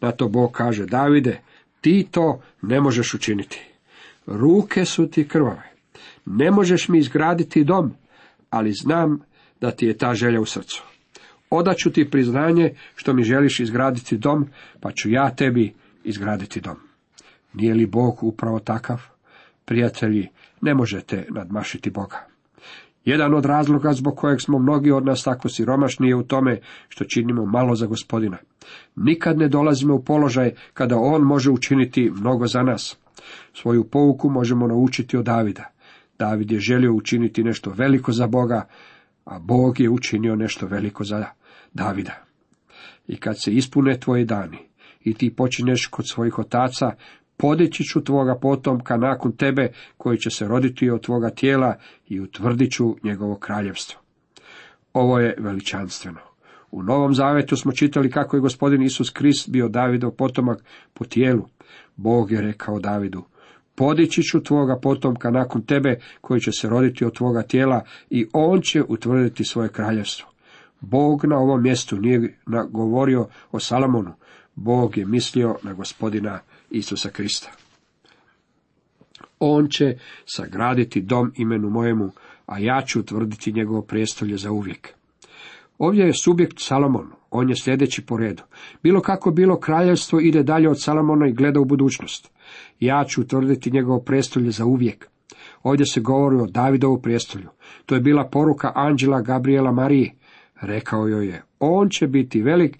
Na 0.00 0.12
to 0.12 0.28
Bog 0.28 0.52
kaže, 0.52 0.86
Davide, 0.86 1.40
ti 1.80 2.06
to 2.10 2.42
ne 2.62 2.80
možeš 2.80 3.14
učiniti. 3.14 3.60
Ruke 4.26 4.84
su 4.84 5.06
ti 5.06 5.28
krvave. 5.28 5.72
Ne 6.26 6.50
možeš 6.50 6.88
mi 6.88 6.98
izgraditi 6.98 7.64
dom, 7.64 7.92
ali 8.50 8.72
znam 8.72 9.20
da 9.60 9.70
ti 9.70 9.86
je 9.86 9.98
ta 9.98 10.14
želja 10.14 10.40
u 10.40 10.46
srcu. 10.46 10.91
Odaću 11.54 11.92
ti 11.92 12.10
priznanje 12.10 12.74
što 12.94 13.12
mi 13.12 13.22
želiš 13.22 13.60
izgraditi 13.60 14.18
dom, 14.18 14.46
pa 14.80 14.92
ću 14.92 15.10
ja 15.10 15.30
tebi 15.30 15.74
izgraditi 16.04 16.60
dom. 16.60 16.76
Nije 17.54 17.74
li 17.74 17.86
Bog 17.86 18.22
upravo 18.22 18.58
takav? 18.58 19.02
Prijatelji, 19.64 20.28
ne 20.60 20.74
možete 20.74 21.26
nadmašiti 21.30 21.90
Boga. 21.90 22.26
Jedan 23.04 23.34
od 23.34 23.44
razloga 23.44 23.92
zbog 23.92 24.16
kojeg 24.16 24.40
smo 24.40 24.58
mnogi 24.58 24.90
od 24.90 25.06
nas 25.06 25.22
tako 25.22 25.48
siromašni 25.48 26.08
je 26.08 26.16
u 26.16 26.22
tome 26.22 26.60
što 26.88 27.04
činimo 27.04 27.46
malo 27.46 27.74
za 27.74 27.86
gospodina. 27.86 28.36
Nikad 28.96 29.38
ne 29.38 29.48
dolazimo 29.48 29.94
u 29.94 30.04
položaj 30.04 30.52
kada 30.74 30.96
on 30.98 31.22
može 31.22 31.50
učiniti 31.50 32.10
mnogo 32.14 32.46
za 32.46 32.62
nas. 32.62 32.96
Svoju 33.54 33.84
pouku 33.84 34.30
možemo 34.30 34.66
naučiti 34.66 35.16
od 35.16 35.24
Davida. 35.24 35.64
David 36.18 36.50
je 36.50 36.60
želio 36.60 36.92
učiniti 36.92 37.44
nešto 37.44 37.70
veliko 37.70 38.12
za 38.12 38.26
Boga, 38.26 38.68
a 39.24 39.38
Bog 39.38 39.80
je 39.80 39.90
učinio 39.90 40.36
nešto 40.36 40.66
veliko 40.66 41.04
za 41.04 41.18
Davida. 41.74 42.24
I 43.06 43.16
kad 43.16 43.42
se 43.42 43.52
ispune 43.52 44.00
tvoji 44.00 44.24
dani 44.24 44.58
i 45.00 45.14
ti 45.14 45.34
počinješ 45.36 45.86
kod 45.86 46.08
svojih 46.08 46.38
otaca, 46.38 46.90
podići 47.36 47.84
ću 47.84 48.04
tvoga 48.04 48.38
potomka 48.42 48.96
nakon 48.96 49.36
tebe, 49.36 49.72
koji 49.96 50.18
će 50.18 50.30
se 50.30 50.48
roditi 50.48 50.90
od 50.90 51.04
tvoga 51.04 51.30
tijela 51.30 51.74
i 52.08 52.20
utvrdit 52.20 52.72
ću 52.72 52.96
njegovo 53.02 53.36
kraljevstvo. 53.36 54.00
Ovo 54.92 55.18
je 55.18 55.34
veličanstveno. 55.38 56.20
U 56.70 56.82
Novom 56.82 57.14
Zavetu 57.14 57.56
smo 57.56 57.72
čitali 57.72 58.10
kako 58.10 58.36
je 58.36 58.40
gospodin 58.40 58.82
Isus 58.82 59.10
Krist 59.10 59.50
bio 59.50 59.68
Davidov 59.68 60.10
potomak 60.10 60.64
po 60.94 61.04
tijelu. 61.04 61.48
Bog 61.96 62.30
je 62.30 62.40
rekao 62.40 62.80
Davidu, 62.80 63.24
podići 63.74 64.22
ću 64.22 64.42
tvoga 64.42 64.78
potomka 64.82 65.30
nakon 65.30 65.62
tebe, 65.62 65.98
koji 66.20 66.40
će 66.40 66.52
se 66.52 66.68
roditi 66.68 67.04
od 67.04 67.16
tvoga 67.16 67.42
tijela 67.42 67.84
i 68.10 68.26
on 68.32 68.60
će 68.60 68.82
utvrditi 68.88 69.44
svoje 69.44 69.68
kraljevstvo. 69.68 70.31
Bog 70.82 71.24
na 71.24 71.38
ovom 71.38 71.62
mjestu 71.62 71.96
nije 71.96 72.38
govorio 72.70 73.26
o 73.52 73.60
Salamonu, 73.60 74.12
Bog 74.54 74.98
je 74.98 75.06
mislio 75.06 75.56
na 75.62 75.72
gospodina 75.72 76.40
Isusa 76.70 77.10
Krista. 77.10 77.50
On 79.38 79.68
će 79.68 79.96
sagraditi 80.26 81.00
dom 81.00 81.32
imenu 81.36 81.70
mojemu, 81.70 82.10
a 82.46 82.58
ja 82.58 82.82
ću 82.86 83.00
utvrditi 83.00 83.52
njegovo 83.52 83.82
prijestolje 83.82 84.36
za 84.36 84.50
uvijek. 84.50 84.94
Ovdje 85.78 86.04
je 86.04 86.14
subjekt 86.14 86.56
Salomon, 86.58 87.10
on 87.30 87.48
je 87.48 87.56
sljedeći 87.56 88.06
po 88.06 88.16
redu. 88.16 88.42
Bilo 88.82 89.00
kako 89.00 89.30
bilo 89.30 89.60
kraljevstvo 89.60 90.20
ide 90.20 90.42
dalje 90.42 90.68
od 90.68 90.82
Salomona 90.82 91.28
i 91.28 91.32
gleda 91.32 91.60
u 91.60 91.64
budućnost. 91.64 92.30
Ja 92.80 93.04
ću 93.08 93.20
utvrditi 93.20 93.70
njegovo 93.70 94.00
prijestolje 94.00 94.50
za 94.50 94.64
uvijek. 94.64 95.08
Ovdje 95.62 95.86
se 95.86 96.00
govori 96.00 96.36
o 96.36 96.46
Davidovu 96.46 97.02
prijestolju. 97.02 97.48
To 97.86 97.94
je 97.94 98.00
bila 98.00 98.28
poruka 98.28 98.72
Anđela 98.74 99.20
Gabriela 99.20 99.72
Mariji. 99.72 100.12
Rekao 100.62 101.08
joj 101.08 101.26
je, 101.26 101.42
on 101.58 101.88
će 101.88 102.06
biti 102.06 102.42
velik 102.42 102.78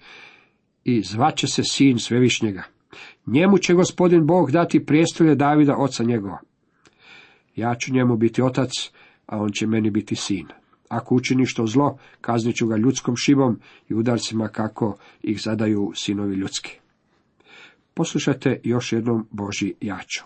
i 0.83 1.01
zvaće 1.01 1.47
se 1.47 1.63
sin 1.63 1.99
svevišnjega. 1.99 2.63
Njemu 3.25 3.57
će 3.57 3.73
gospodin 3.73 4.25
Bog 4.25 4.51
dati 4.51 4.85
prijestolje 4.85 5.35
Davida, 5.35 5.75
oca 5.77 6.03
njegova. 6.03 6.39
Ja 7.55 7.75
ću 7.75 7.93
njemu 7.93 8.17
biti 8.17 8.41
otac, 8.41 8.69
a 9.25 9.37
on 9.37 9.51
će 9.51 9.67
meni 9.67 9.89
biti 9.89 10.15
sin. 10.15 10.47
Ako 10.89 11.15
učini 11.15 11.45
što 11.45 11.65
zlo, 11.65 11.97
kaznit 12.21 12.55
ću 12.55 12.67
ga 12.67 12.77
ljudskom 12.77 13.15
šibom 13.17 13.59
i 13.89 13.93
udarcima 13.93 14.47
kako 14.47 14.97
ih 15.23 15.41
zadaju 15.41 15.91
sinovi 15.95 16.35
ljudski. 16.35 16.79
Poslušajte 17.93 18.59
još 18.63 18.93
jednom 18.93 19.27
Boži 19.31 19.73
jaču. 19.81 20.23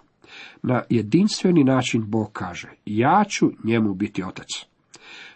Na 0.63 0.83
jedinstveni 0.89 1.63
način 1.63 2.03
Bog 2.07 2.31
kaže, 2.33 2.69
ja 2.85 3.23
ću 3.29 3.51
njemu 3.63 3.93
biti 3.93 4.23
otac. 4.23 4.47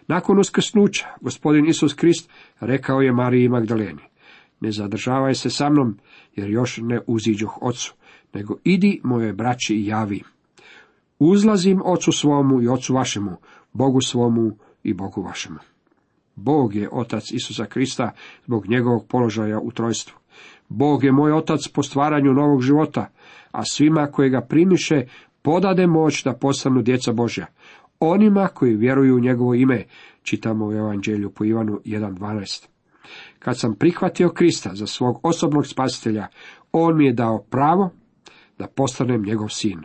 Nakon 0.06 0.38
uskrsnuća, 0.38 1.06
gospodin 1.20 1.66
Isus 1.66 1.94
Krist 1.94 2.30
rekao 2.60 3.00
je 3.00 3.12
Mariji 3.12 3.48
Magdaleni, 3.48 4.02
ne 4.60 4.72
zadržavaj 4.72 5.34
se 5.34 5.50
sa 5.50 5.70
mnom, 5.70 5.98
jer 6.36 6.50
još 6.50 6.78
ne 6.82 7.00
uziđoh 7.06 7.58
ocu, 7.62 7.94
nego 8.34 8.56
idi 8.64 9.00
moje 9.04 9.32
braći 9.32 9.74
i 9.74 9.86
javi. 9.86 10.22
Uzlazim 11.18 11.82
ocu 11.84 12.12
svomu 12.12 12.62
i 12.62 12.68
ocu 12.68 12.94
vašemu, 12.94 13.36
Bogu 13.72 14.00
svomu 14.00 14.56
i 14.82 14.94
Bogu 14.94 15.22
vašemu. 15.22 15.58
Bog 16.36 16.74
je 16.74 16.88
otac 16.92 17.30
Isusa 17.32 17.64
Krista 17.64 18.10
zbog 18.46 18.68
njegovog 18.68 19.06
položaja 19.08 19.60
u 19.60 19.70
trojstvu. 19.70 20.18
Bog 20.68 21.04
je 21.04 21.12
moj 21.12 21.32
otac 21.32 21.68
po 21.74 21.82
stvaranju 21.82 22.32
novog 22.32 22.62
života, 22.62 23.06
a 23.50 23.64
svima 23.64 24.06
koji 24.06 24.30
ga 24.30 24.40
primiše 24.40 25.06
podade 25.42 25.86
moć 25.86 26.24
da 26.24 26.32
postanu 26.32 26.82
djeca 26.82 27.12
Božja. 27.12 27.46
Onima 28.04 28.48
koji 28.48 28.76
vjeruju 28.76 29.16
u 29.16 29.20
njegovo 29.20 29.54
ime, 29.54 29.84
čitamo 30.22 30.66
u 30.66 30.72
Evanđelju 30.72 31.30
po 31.30 31.44
Ivanu 31.44 31.80
1.12. 31.84 32.66
Kad 33.38 33.58
sam 33.58 33.74
prihvatio 33.74 34.28
Krista 34.28 34.70
za 34.74 34.86
svog 34.86 35.20
osobnog 35.22 35.66
spasitelja, 35.66 36.26
on 36.72 36.96
mi 36.96 37.06
je 37.06 37.12
dao 37.12 37.42
pravo 37.50 37.90
da 38.58 38.66
postanem 38.66 39.22
njegov 39.22 39.48
sin. 39.48 39.82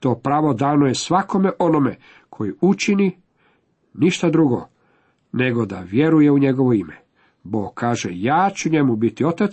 To 0.00 0.14
pravo 0.14 0.54
dano 0.54 0.86
je 0.86 0.94
svakome 0.94 1.50
onome 1.58 1.96
koji 2.30 2.52
učini 2.60 3.20
ništa 3.94 4.30
drugo, 4.30 4.68
nego 5.32 5.66
da 5.66 5.80
vjeruje 5.80 6.30
u 6.30 6.38
njegovo 6.38 6.72
ime. 6.72 6.96
Bog 7.42 7.74
kaže, 7.74 8.08
ja 8.12 8.50
ću 8.54 8.70
njemu 8.70 8.96
biti 8.96 9.24
otac, 9.24 9.52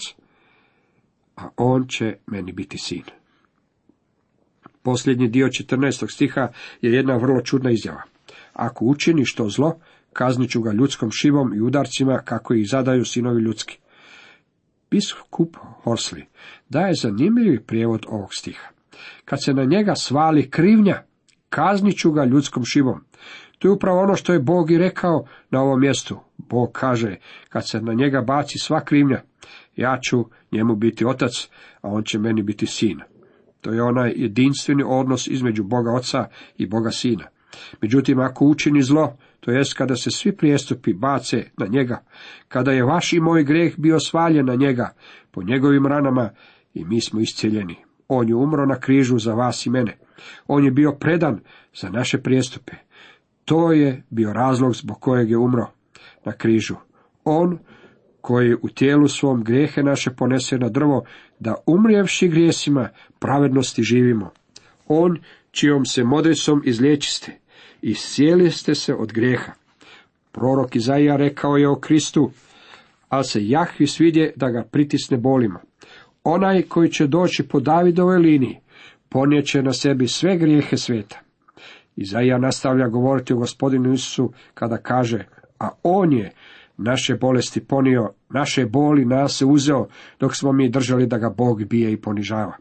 a 1.36 1.50
on 1.58 1.88
će 1.88 2.18
meni 2.28 2.52
biti 2.52 2.78
sin. 2.78 3.04
Posljednji 4.86 5.28
dio 5.28 5.48
14. 5.48 6.14
stiha 6.14 6.48
je 6.82 6.94
jedna 6.94 7.16
vrlo 7.16 7.42
čudna 7.42 7.72
izjava. 7.72 8.02
Ako 8.54 8.86
učini 8.86 9.26
što 9.26 9.50
zlo, 9.50 9.80
kaznit 10.14 10.50
ću 10.50 10.62
ga 10.62 10.72
ljudskom 10.72 11.12
šivom 11.12 11.54
i 11.54 11.62
udarcima 11.62 12.22
kako 12.26 12.54
ih 12.54 12.70
zadaju 12.70 13.06
sinovi 13.06 13.42
ljudski. 13.42 13.78
Biskup 14.92 15.58
Horsley 15.84 16.24
daje 16.70 16.94
zanimljivi 16.94 17.60
prijevod 17.60 18.06
ovog 18.10 18.30
stiha. 18.32 18.68
Kad 19.26 19.44
se 19.44 19.54
na 19.54 19.64
njega 19.64 19.96
svali 19.96 20.50
krivnja, 20.50 21.04
kaznit 21.50 21.98
ću 21.98 22.12
ga 22.12 22.26
ljudskom 22.26 22.66
šivom. 22.66 23.04
To 23.60 23.68
je 23.68 23.72
upravo 23.72 24.02
ono 24.02 24.16
što 24.16 24.34
je 24.34 24.40
Bog 24.40 24.72
i 24.72 24.78
rekao 24.78 25.26
na 25.50 25.62
ovom 25.62 25.80
mjestu. 25.80 26.20
Bog 26.38 26.72
kaže, 26.72 27.16
kad 27.50 27.70
se 27.70 27.82
na 27.82 27.94
njega 27.94 28.22
baci 28.22 28.60
sva 28.60 28.84
krivnja, 28.84 29.22
ja 29.76 30.00
ću 30.10 30.26
njemu 30.52 30.76
biti 30.76 31.06
otac, 31.06 31.50
a 31.82 31.90
on 31.90 32.04
će 32.04 32.20
meni 32.20 32.44
biti 32.44 32.66
sin. 32.66 33.00
To 33.66 33.74
je 33.74 33.84
onaj 33.84 34.14
jedinstveni 34.16 34.84
odnos 34.88 35.28
između 35.28 35.64
Boga 35.64 35.92
Oca 35.92 36.28
i 36.58 36.66
Boga 36.66 36.92
Sina. 36.92 37.24
Međutim, 37.82 38.20
ako 38.20 38.46
učini 38.46 38.82
zlo, 38.82 39.18
to 39.40 39.52
jest 39.52 39.74
kada 39.74 39.96
se 39.96 40.12
svi 40.12 40.32
prijestupi 40.32 40.94
bace 40.94 41.44
na 41.58 41.66
njega, 41.66 42.04
kada 42.48 42.72
je 42.72 42.84
vaš 42.84 43.14
i 43.14 43.20
moj 43.20 43.44
greh 43.44 43.74
bio 43.78 44.00
svaljen 44.00 44.46
na 44.46 44.56
njega, 44.56 44.94
po 45.32 45.44
njegovim 45.44 45.86
ranama, 45.86 46.30
i 46.74 46.86
mi 46.86 47.02
smo 47.02 47.20
iscijeljeni. 47.20 47.76
On 48.08 48.30
je 48.30 48.36
umro 48.36 48.66
na 48.66 48.80
križu 48.80 49.18
za 49.18 49.34
vas 49.34 49.66
i 49.66 49.70
mene. 49.70 49.98
On 50.48 50.66
je 50.66 50.72
bio 50.72 50.92
predan 50.92 51.40
za 51.76 51.90
naše 51.90 52.18
prijestupe. 52.18 52.74
To 53.46 53.72
je 53.72 54.04
bio 54.10 54.34
razlog 54.34 54.76
zbog 54.76 55.00
kojeg 55.00 55.30
je 55.30 55.38
umro 55.38 55.68
na 56.26 56.32
križu. 56.32 56.76
On 57.24 57.60
koji 58.26 58.54
u 58.54 58.70
tijelu 58.70 59.08
svom 59.08 59.44
grijehe 59.44 59.84
naše 59.84 60.12
ponese 60.12 60.58
na 60.58 60.70
drvo, 60.70 61.04
da 61.40 61.56
umrijevši 61.66 62.28
grijesima 62.28 62.90
pravednosti 63.20 63.84
živimo. 63.84 64.32
On 64.88 65.18
čijom 65.52 65.86
se 65.86 66.04
modricom 66.04 66.62
izliječiste, 66.66 67.38
i 67.82 67.94
sjeli 67.94 68.52
ste 68.52 68.76
se 68.76 68.94
od 68.94 69.14
grijeha. 69.14 69.52
Prorok 70.32 70.76
Izaija 70.76 71.16
rekao 71.16 71.58
je 71.58 71.70
o 71.70 71.76
Kristu, 71.76 72.32
a 73.10 73.24
se 73.24 73.48
Jahvi 73.48 73.88
svidje 73.88 74.34
da 74.36 74.50
ga 74.50 74.64
pritisne 74.72 75.18
bolima. 75.18 75.60
Onaj 76.24 76.62
koji 76.62 76.90
će 76.90 77.08
doći 77.08 77.48
po 77.48 77.60
Davidovoj 77.60 78.18
liniji, 78.18 78.60
ponijeće 79.10 79.62
na 79.64 79.74
sebi 79.74 80.08
sve 80.08 80.38
grijehe 80.38 80.78
sveta. 80.78 81.20
Izaija 81.96 82.38
nastavlja 82.38 82.88
govoriti 82.88 83.34
o 83.34 83.38
gospodinu 83.38 83.94
Isusu 83.94 84.32
kada 84.54 84.78
kaže, 84.78 85.26
a 85.60 85.70
on 85.84 86.14
je 86.14 86.32
naše 86.78 87.16
bolesti 87.16 87.66
ponio, 87.66 88.14
naše 88.30 88.66
boli 88.66 89.06
nas 89.06 89.38
se 89.38 89.46
uzeo, 89.46 89.88
dok 90.20 90.36
smo 90.36 90.52
mi 90.52 90.70
držali 90.70 91.08
da 91.08 91.18
ga 91.18 91.30
Bog 91.30 91.64
bije 91.64 91.92
i 91.92 92.02
ponižava. 92.02 92.58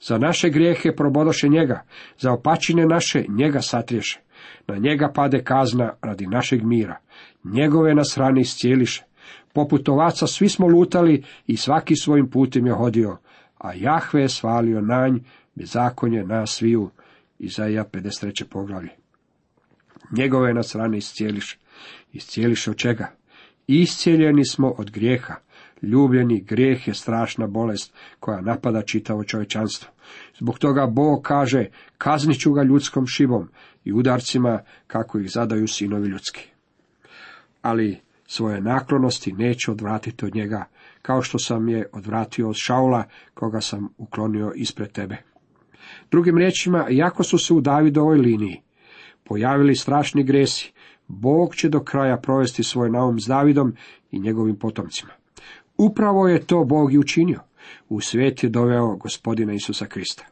Za 0.00 0.18
naše 0.18 0.50
grijehe 0.50 0.96
probodoše 0.96 1.48
njega, 1.48 1.82
za 2.18 2.32
opačine 2.32 2.86
naše 2.86 3.24
njega 3.28 3.60
satriješe. 3.60 4.20
Na 4.66 4.76
njega 4.76 5.12
pade 5.14 5.44
kazna 5.44 5.92
radi 6.02 6.26
našeg 6.26 6.64
mira. 6.64 6.96
Njegove 7.44 7.94
nas 7.94 8.16
rane 8.16 8.40
iscijeliše. 8.40 9.04
Poput 9.52 9.88
ovaca 9.88 10.26
svi 10.26 10.48
smo 10.48 10.66
lutali 10.66 11.24
i 11.46 11.56
svaki 11.56 11.96
svojim 11.96 12.30
putem 12.30 12.66
je 12.66 12.72
hodio, 12.72 13.16
a 13.58 13.72
Jahve 13.74 14.20
je 14.20 14.28
svalio 14.28 14.80
nanj, 14.80 15.18
bezakonje 15.54 16.24
nas 16.24 16.50
sviju. 16.50 16.90
Izaija 17.38 17.84
53. 17.84 18.44
poglavlje. 18.44 18.90
Njegove 20.10 20.54
nas 20.54 20.74
rane 20.74 20.98
iscijeliše. 20.98 21.58
Iscijeliše 22.12 22.70
od 22.70 22.76
čega? 22.76 23.17
Iscijeljeni 23.68 24.44
smo 24.44 24.68
od 24.78 24.90
grijeha. 24.90 25.34
Ljubljeni 25.82 26.40
grijeh 26.40 26.88
je 26.88 26.94
strašna 26.94 27.46
bolest 27.46 27.94
koja 28.20 28.40
napada 28.40 28.82
čitavo 28.82 29.24
čovječanstvo. 29.24 29.90
Zbog 30.38 30.58
toga 30.58 30.86
Bog 30.86 31.22
kaže, 31.22 31.66
kaznit 31.98 32.40
ću 32.40 32.52
ga 32.52 32.62
ljudskom 32.62 33.06
šivom 33.06 33.48
i 33.84 33.92
udarcima 33.92 34.60
kako 34.86 35.18
ih 35.18 35.30
zadaju 35.30 35.68
sinovi 35.68 36.08
ljudski. 36.08 36.48
Ali 37.62 38.00
svoje 38.26 38.60
naklonosti 38.60 39.32
neće 39.32 39.70
odvratiti 39.70 40.24
od 40.24 40.34
njega, 40.34 40.64
kao 41.02 41.22
što 41.22 41.38
sam 41.38 41.68
je 41.68 41.88
odvratio 41.92 42.48
od 42.48 42.56
Šaula, 42.56 43.04
koga 43.34 43.60
sam 43.60 43.88
uklonio 43.98 44.52
ispred 44.54 44.92
tebe. 44.92 45.16
Drugim 46.10 46.38
riječima, 46.38 46.86
jako 46.90 47.22
su 47.22 47.38
se 47.38 47.54
u 47.54 47.60
Davidovoj 47.60 48.18
liniji 48.18 48.62
pojavili 49.24 49.76
strašni 49.76 50.22
gresi, 50.24 50.72
Bog 51.08 51.54
će 51.54 51.68
do 51.68 51.80
kraja 51.80 52.16
provesti 52.16 52.62
svoj 52.62 52.90
naum 52.90 53.20
s 53.20 53.26
Davidom 53.26 53.74
i 54.10 54.20
njegovim 54.20 54.56
potomcima. 54.56 55.12
Upravo 55.78 56.28
je 56.28 56.46
to 56.46 56.64
Bog 56.64 56.92
i 56.92 56.98
učinio. 56.98 57.40
U 57.88 58.00
svijet 58.00 58.42
je 58.42 58.48
doveo 58.48 58.96
gospodina 58.96 59.52
Isusa 59.52 59.86
Krista. 59.86 60.24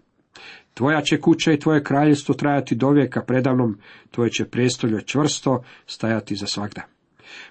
Tvoja 0.74 1.00
će 1.00 1.20
kuća 1.20 1.52
i 1.52 1.58
tvoje 1.58 1.84
kraljevstvo 1.84 2.34
trajati 2.34 2.74
do 2.74 2.90
vijeka 2.90 3.22
predavnom, 3.22 3.78
tvoje 4.10 4.30
će 4.30 4.44
prestolje 4.44 5.02
čvrsto 5.02 5.62
stajati 5.86 6.36
za 6.36 6.46
svakda. 6.46 6.82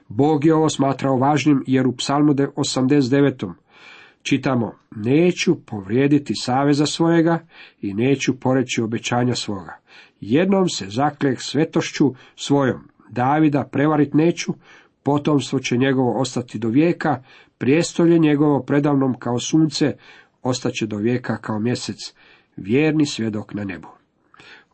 Bog 0.07 0.45
je 0.45 0.55
ovo 0.55 0.69
smatrao 0.69 1.17
važnim 1.17 1.63
jer 1.67 1.87
u 1.87 1.95
psalmu 1.95 2.33
89. 2.33 3.53
čitamo 4.21 4.75
Neću 4.95 5.55
povrijediti 5.65 6.33
saveza 6.35 6.85
svojega 6.85 7.39
i 7.81 7.93
neću 7.93 8.39
poreći 8.39 8.81
obećanja 8.81 9.35
svoga. 9.35 9.79
Jednom 10.19 10.69
se 10.69 10.85
zakleh 10.89 11.39
svetošću 11.41 12.13
svojom. 12.35 12.94
Davida 13.15 13.63
prevarit 13.71 14.13
neću, 14.13 14.53
potomstvo 15.03 15.59
će 15.59 15.77
njegovo 15.77 16.19
ostati 16.19 16.59
do 16.59 16.69
vijeka, 16.69 17.23
prijestolje 17.57 18.19
njegovo 18.19 18.63
predavnom 18.63 19.13
kao 19.19 19.39
sunce, 19.39 19.95
ostaće 20.41 20.85
do 20.85 20.97
vijeka 20.97 21.37
kao 21.37 21.59
mjesec, 21.59 22.13
vjerni 22.57 23.05
svjedok 23.05 23.53
na 23.53 23.63
nebu. 23.63 23.87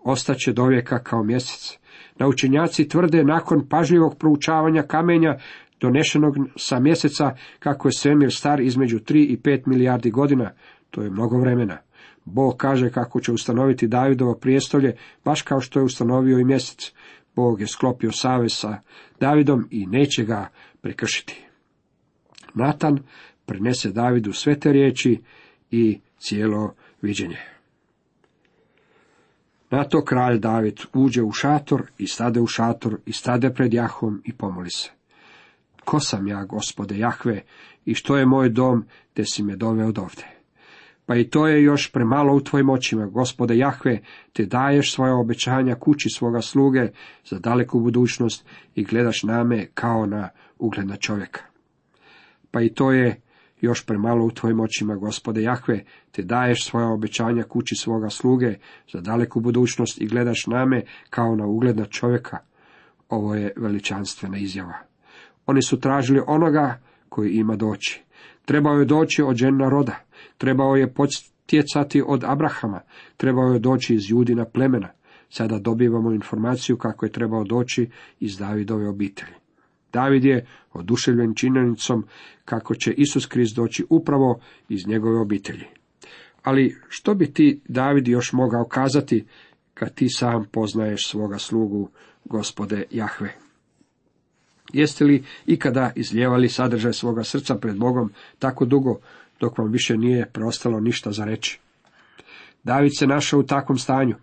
Ostaće 0.03 0.53
do 0.53 0.65
vijeka 0.65 0.99
kao 1.03 1.23
mjesec. 1.23 1.79
Naučenjaci 2.19 2.87
tvrde 2.87 3.23
nakon 3.23 3.67
pažljivog 3.69 4.17
proučavanja 4.17 4.83
kamenja 4.83 5.37
donešenog 5.81 6.35
sa 6.55 6.79
mjeseca 6.79 7.35
kako 7.59 7.87
je 7.87 7.91
svemir 7.91 8.33
star 8.33 8.61
između 8.61 8.99
3 8.99 9.15
i 9.15 9.37
5 9.37 9.61
milijardi 9.65 10.11
godina, 10.11 10.51
to 10.89 11.01
je 11.01 11.09
mnogo 11.09 11.37
vremena. 11.37 11.77
Bog 12.25 12.57
kaže 12.57 12.89
kako 12.89 13.19
će 13.19 13.31
ustanoviti 13.31 13.87
Davidovo 13.87 14.35
prijestolje, 14.35 14.95
baš 15.25 15.41
kao 15.41 15.61
što 15.61 15.79
je 15.79 15.83
ustanovio 15.83 16.39
i 16.39 16.43
mjesec. 16.43 16.93
Bog 17.41 17.61
je 17.61 17.67
sklopio 17.67 18.11
savez 18.11 18.53
sa 18.53 18.81
Davidom 19.19 19.67
i 19.71 19.85
neće 19.85 20.23
ga 20.23 20.49
prekršiti. 20.81 21.45
Natan 22.53 22.99
prenese 23.45 23.91
Davidu 23.91 24.33
sve 24.33 24.59
te 24.59 24.71
riječi 24.71 25.21
i 25.71 25.99
cijelo 26.17 26.73
viđenje. 27.01 27.37
Na 29.69 29.83
to 29.83 30.03
kralj 30.03 30.39
David 30.39 30.79
uđe 30.93 31.21
u 31.21 31.31
šator 31.31 31.83
i 31.97 32.07
stade 32.07 32.39
u 32.39 32.47
šator 32.47 32.97
i 33.05 33.13
stade 33.13 33.53
pred 33.53 33.73
Jahom 33.73 34.21
i 34.25 34.33
pomoli 34.33 34.69
se. 34.69 34.89
Ko 35.85 35.99
sam 35.99 36.27
ja, 36.27 36.43
gospode 36.45 36.97
Jahve, 36.97 37.41
i 37.85 37.95
što 37.95 38.17
je 38.17 38.25
moj 38.25 38.49
dom, 38.49 38.85
te 39.13 39.25
si 39.25 39.43
me 39.43 39.55
doveo 39.55 39.87
od 39.87 39.97
ovde? 39.97 40.40
Pa 41.11 41.15
i 41.15 41.29
to 41.29 41.47
je 41.47 41.63
još 41.63 41.91
premalo 41.91 42.35
u 42.35 42.41
tvojim 42.41 42.69
očima, 42.69 43.05
gospode 43.05 43.57
Jahve, 43.57 43.99
te 44.33 44.45
daješ 44.45 44.93
svoja 44.93 45.15
obećanja 45.15 45.75
kući 45.75 46.09
svoga 46.09 46.41
sluge 46.41 46.87
za 47.25 47.39
daleku 47.39 47.79
budućnost 47.79 48.45
i 48.75 48.83
gledaš 48.83 49.23
na 49.23 49.43
me 49.43 49.65
kao 49.73 50.05
na 50.05 50.29
ugledna 50.59 50.95
čovjeka. 50.95 51.41
Pa 52.51 52.61
i 52.61 52.69
to 52.69 52.91
je 52.91 53.21
još 53.61 53.85
premalo 53.85 54.25
u 54.25 54.31
tvojim 54.31 54.59
očima, 54.59 54.95
gospode 54.95 55.41
Jahve, 55.41 55.83
te 56.11 56.23
daješ 56.23 56.65
svoja 56.65 56.87
obećanja 56.87 57.43
kući 57.43 57.75
svoga 57.75 58.09
sluge 58.09 58.55
za 58.93 59.01
daleku 59.01 59.39
budućnost 59.39 60.01
i 60.01 60.07
gledaš 60.07 60.47
na 60.47 60.65
me 60.65 60.81
kao 61.09 61.35
na 61.35 61.45
ugledna 61.45 61.85
čovjeka. 61.85 62.37
Ovo 63.09 63.35
je 63.35 63.53
veličanstvena 63.57 64.37
izjava. 64.37 64.77
Oni 65.45 65.61
su 65.61 65.79
tražili 65.79 66.21
onoga 66.27 66.79
koji 67.09 67.31
ima 67.31 67.55
doći. 67.55 68.03
Trebao 68.45 68.79
je 68.79 68.85
doći 68.85 69.23
od 69.23 69.35
žena 69.35 69.69
roda, 69.69 69.95
trebao 70.37 70.75
je 70.75 70.93
potjecati 70.93 72.03
od 72.07 72.23
Abrahama, 72.23 72.81
trebao 73.17 73.53
je 73.53 73.59
doći 73.59 73.95
iz 73.95 74.09
Judina 74.09 74.45
plemena. 74.45 74.89
Sada 75.29 75.59
dobivamo 75.59 76.11
informaciju 76.11 76.77
kako 76.77 77.05
je 77.05 77.11
trebao 77.11 77.43
doći 77.43 77.89
iz 78.19 78.37
Davidove 78.37 78.89
obitelji. 78.89 79.33
David 79.93 80.25
je 80.25 80.45
oduševljen 80.73 81.33
činjenicom 81.35 82.05
kako 82.45 82.75
će 82.75 82.93
Isus 82.93 83.25
Krist 83.25 83.55
doći 83.55 83.85
upravo 83.89 84.39
iz 84.69 84.87
njegove 84.87 85.19
obitelji. 85.19 85.65
Ali 86.43 86.77
što 86.89 87.13
bi 87.13 87.33
ti, 87.33 87.61
David, 87.67 88.07
još 88.07 88.33
mogao 88.33 88.65
kazati 88.65 89.25
kad 89.73 89.93
ti 89.93 90.09
sam 90.09 90.45
poznaješ 90.51 91.07
svoga 91.07 91.37
slugu, 91.37 91.89
gospode 92.25 92.83
Jahve? 92.91 93.35
Jeste 94.73 95.05
li 95.05 95.23
ikada 95.45 95.91
izljevali 95.95 96.49
sadržaj 96.49 96.93
svoga 96.93 97.23
srca 97.23 97.55
pred 97.55 97.77
Bogom 97.77 98.11
tako 98.39 98.65
dugo, 98.65 98.99
dok 99.41 99.57
vam 99.57 99.71
više 99.71 99.97
nije 99.97 100.29
preostalo 100.33 100.79
ništa 100.79 101.11
za 101.11 101.25
reći? 101.25 101.59
David 102.63 102.91
se 102.99 103.07
našao 103.07 103.39
u 103.39 103.43
takvom 103.43 103.77
stanju. 103.77 104.15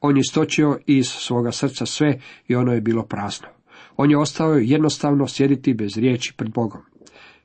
On 0.00 0.16
je 0.16 0.20
istočio 0.20 0.78
iz 0.86 1.06
svoga 1.06 1.52
srca 1.52 1.86
sve 1.86 2.20
i 2.48 2.56
ono 2.56 2.72
je 2.72 2.80
bilo 2.80 3.02
prazno. 3.02 3.48
On 3.96 4.10
je 4.10 4.18
ostao 4.18 4.52
jednostavno 4.54 5.28
sjediti 5.28 5.74
bez 5.74 5.96
riječi 5.96 6.34
pred 6.36 6.52
Bogom. 6.52 6.80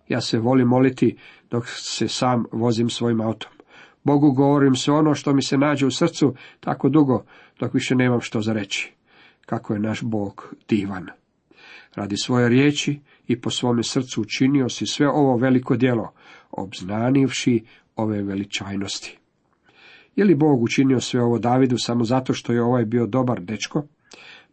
Ja 0.07 0.21
se 0.21 0.39
volim 0.39 0.67
moliti 0.67 1.17
dok 1.51 1.67
se 1.67 2.07
sam 2.07 2.45
vozim 2.51 2.89
svojim 2.89 3.21
autom. 3.21 3.51
Bogu 4.03 4.31
govorim 4.31 4.75
sve 4.75 4.93
ono 4.93 5.15
što 5.15 5.33
mi 5.33 5.41
se 5.41 5.57
nađe 5.57 5.85
u 5.85 5.91
srcu 5.91 6.35
tako 6.59 6.89
dugo, 6.89 7.23
dok 7.59 7.73
više 7.73 7.95
nemam 7.95 8.21
što 8.21 8.41
za 8.41 8.53
reći. 8.53 8.93
Kako 9.45 9.73
je 9.73 9.79
naš 9.79 10.01
Bog 10.01 10.55
divan. 10.69 11.07
Radi 11.95 12.17
svoje 12.17 12.49
riječi 12.49 12.99
i 13.27 13.41
po 13.41 13.49
svome 13.49 13.83
srcu 13.83 14.21
učinio 14.21 14.69
si 14.69 14.85
sve 14.85 15.09
ovo 15.09 15.37
veliko 15.37 15.75
djelo. 15.75 16.13
Obznanivši 16.57 17.63
ove 17.95 18.21
veličajnosti. 18.21 19.17
Je 20.15 20.25
li 20.25 20.35
Bog 20.35 20.63
učinio 20.63 20.99
sve 20.99 21.21
ovo 21.21 21.39
Davidu 21.39 21.77
samo 21.77 22.03
zato 22.03 22.33
što 22.33 22.53
je 22.53 22.63
ovaj 22.63 22.85
bio 22.85 23.05
dobar 23.05 23.41
dečko? 23.41 23.85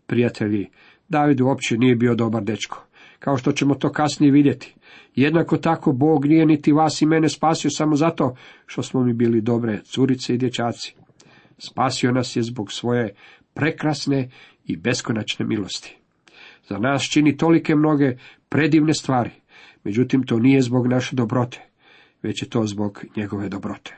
Prijatelji, 0.07 0.69
David 1.09 1.41
uopće 1.41 1.77
nije 1.79 1.97
bio 1.97 2.15
dobar 2.15 2.45
dečko, 2.45 2.87
kao 3.19 3.37
što 3.37 3.53
ćemo 3.53 3.75
to 3.75 3.93
kasnije 3.93 4.33
vidjeti. 4.33 4.75
Jednako 5.15 5.57
tako 5.57 5.93
Bog 5.93 6.27
nije 6.27 6.47
niti 6.47 6.73
vas 6.73 7.03
i 7.03 7.07
mene 7.07 7.29
spasio 7.29 7.71
samo 7.71 7.97
zato 7.97 8.37
što 8.67 8.83
smo 8.83 9.05
mi 9.05 9.13
bili 9.13 9.41
dobre 9.41 9.81
curice 9.85 10.35
i 10.35 10.39
dječaci. 10.39 10.95
Spasio 11.59 12.13
nas 12.13 12.37
je 12.37 12.43
zbog 12.43 12.73
svoje 12.73 13.15
prekrasne 13.55 14.31
i 14.67 14.77
beskonačne 14.77 15.47
milosti. 15.47 15.97
Za 16.69 16.79
nas 16.79 17.03
čini 17.03 17.37
tolike 17.37 17.75
mnoge 17.75 18.17
predivne 18.49 18.95
stvari, 18.95 19.31
međutim 19.85 20.23
to 20.23 20.39
nije 20.39 20.63
zbog 20.63 20.87
naše 20.87 21.17
dobrote, 21.17 21.70
već 22.23 22.43
je 22.43 22.49
to 22.49 22.67
zbog 22.67 23.05
njegove 23.17 23.49
dobrote. 23.49 23.97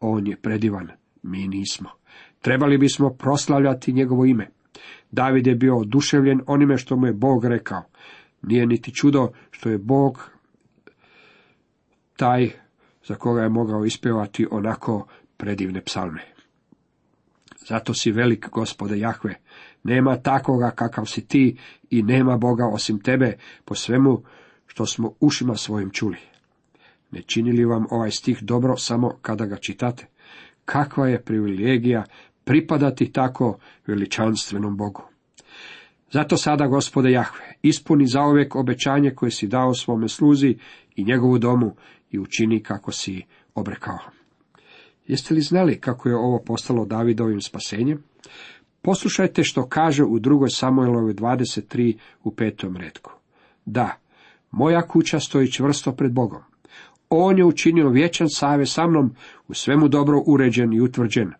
On 0.00 0.26
je 0.26 0.36
predivan, 0.36 0.88
mi 1.22 1.48
nismo. 1.48 1.88
Trebali 2.40 2.78
bismo 2.78 3.10
proslavljati 3.10 3.92
njegovo 3.92 4.24
ime. 4.24 4.50
David 5.10 5.46
je 5.46 5.54
bio 5.54 5.78
oduševljen 5.78 6.40
onime 6.46 6.78
što 6.78 6.96
mu 6.96 7.06
je 7.06 7.12
Bog 7.12 7.44
rekao. 7.44 7.82
Nije 8.42 8.66
niti 8.66 8.94
čudo 8.94 9.32
što 9.50 9.70
je 9.70 9.78
Bog 9.78 10.30
taj 12.16 12.50
za 13.06 13.14
koga 13.14 13.42
je 13.42 13.48
mogao 13.48 13.84
ispevati 13.84 14.46
onako 14.50 15.06
predivne 15.36 15.80
psalme. 15.80 16.20
Zato 17.68 17.94
si 17.94 18.12
velik, 18.12 18.48
gospode 18.50 18.98
Jahve, 18.98 19.34
nema 19.82 20.16
takoga 20.16 20.70
kakav 20.70 21.04
si 21.04 21.26
ti 21.26 21.58
i 21.90 22.02
nema 22.02 22.36
Boga 22.36 22.66
osim 22.66 23.00
tebe 23.00 23.36
po 23.64 23.74
svemu 23.74 24.22
što 24.66 24.86
smo 24.86 25.12
ušima 25.20 25.56
svojim 25.56 25.90
čuli. 25.90 26.16
Ne 27.16 27.22
čini 27.22 27.52
li 27.52 27.64
vam 27.64 27.86
ovaj 27.90 28.10
stih 28.10 28.42
dobro 28.42 28.76
samo 28.76 29.10
kada 29.22 29.46
ga 29.46 29.56
čitate? 29.56 30.06
Kakva 30.64 31.08
je 31.08 31.22
privilegija 31.22 32.04
pripadati 32.44 33.12
tako 33.12 33.58
veličanstvenom 33.86 34.76
Bogu. 34.76 35.02
Zato 36.10 36.36
sada, 36.36 36.66
gospode 36.66 37.10
Jahve, 37.10 37.54
ispuni 37.62 38.06
zaovek 38.06 38.56
obećanje 38.56 39.10
koje 39.10 39.30
si 39.30 39.46
dao 39.46 39.74
svome 39.74 40.08
sluzi 40.08 40.56
i 40.96 41.04
njegovu 41.04 41.38
domu 41.38 41.76
i 42.10 42.18
učini 42.18 42.62
kako 42.62 42.92
si 42.92 43.22
obrekao. 43.54 43.98
Jeste 45.06 45.34
li 45.34 45.40
znali 45.40 45.80
kako 45.80 46.08
je 46.08 46.16
ovo 46.16 46.42
postalo 46.46 46.84
Davidovim 46.86 47.40
spasenjem? 47.40 48.02
Poslušajte 48.82 49.44
što 49.44 49.68
kaže 49.68 50.04
u 50.04 50.18
drugoj 50.18 50.50
Samuelovoj 50.50 51.14
23 51.14 51.96
u 52.24 52.34
petom 52.34 52.76
redku. 52.76 53.12
Da, 53.64 53.96
moja 54.50 54.82
kuća 54.82 55.20
stoji 55.20 55.52
čvrsto 55.52 55.92
pred 55.92 56.12
Bogom. 56.12 56.42
On 57.08 57.38
je 57.38 57.44
učinio 57.44 57.88
vječan 57.88 58.28
save 58.30 58.66
sa 58.66 58.86
mnom, 58.86 59.14
u 59.48 59.54
svemu 59.54 59.88
dobro 59.88 60.22
uređen 60.26 60.72
i 60.72 60.80
utvrđen. 60.80 61.32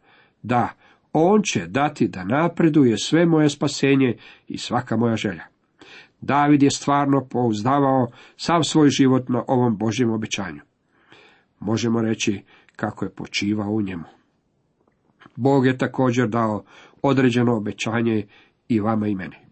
Da, 0.43 0.69
on 1.13 1.43
će 1.43 1.67
dati 1.67 2.09
da 2.09 2.25
napreduje 2.25 2.99
sve 2.99 3.27
moje 3.27 3.51
spasenje 3.51 4.17
i 4.49 4.59
svaka 4.59 4.97
moja 4.97 5.17
želja. 5.17 5.45
David 6.21 6.63
je 6.63 6.71
stvarno 6.71 7.27
pouzdavao 7.31 8.09
sav 8.37 8.63
svoj 8.63 8.91
život 8.91 9.29
na 9.29 9.45
ovom 9.49 9.77
Božjem 9.77 10.11
obećanju. 10.11 10.61
Možemo 11.61 12.03
reći 12.03 12.43
kako 12.77 13.05
je 13.05 13.11
počivao 13.11 13.71
u 13.71 13.83
njemu. 13.83 14.05
Bog 15.37 15.67
je 15.67 15.79
također 15.79 16.29
dao 16.29 16.65
određeno 17.03 17.57
obećanje 17.57 18.27
i 18.69 18.81
vama 18.81 19.09
i 19.09 19.15
meni. 19.15 19.46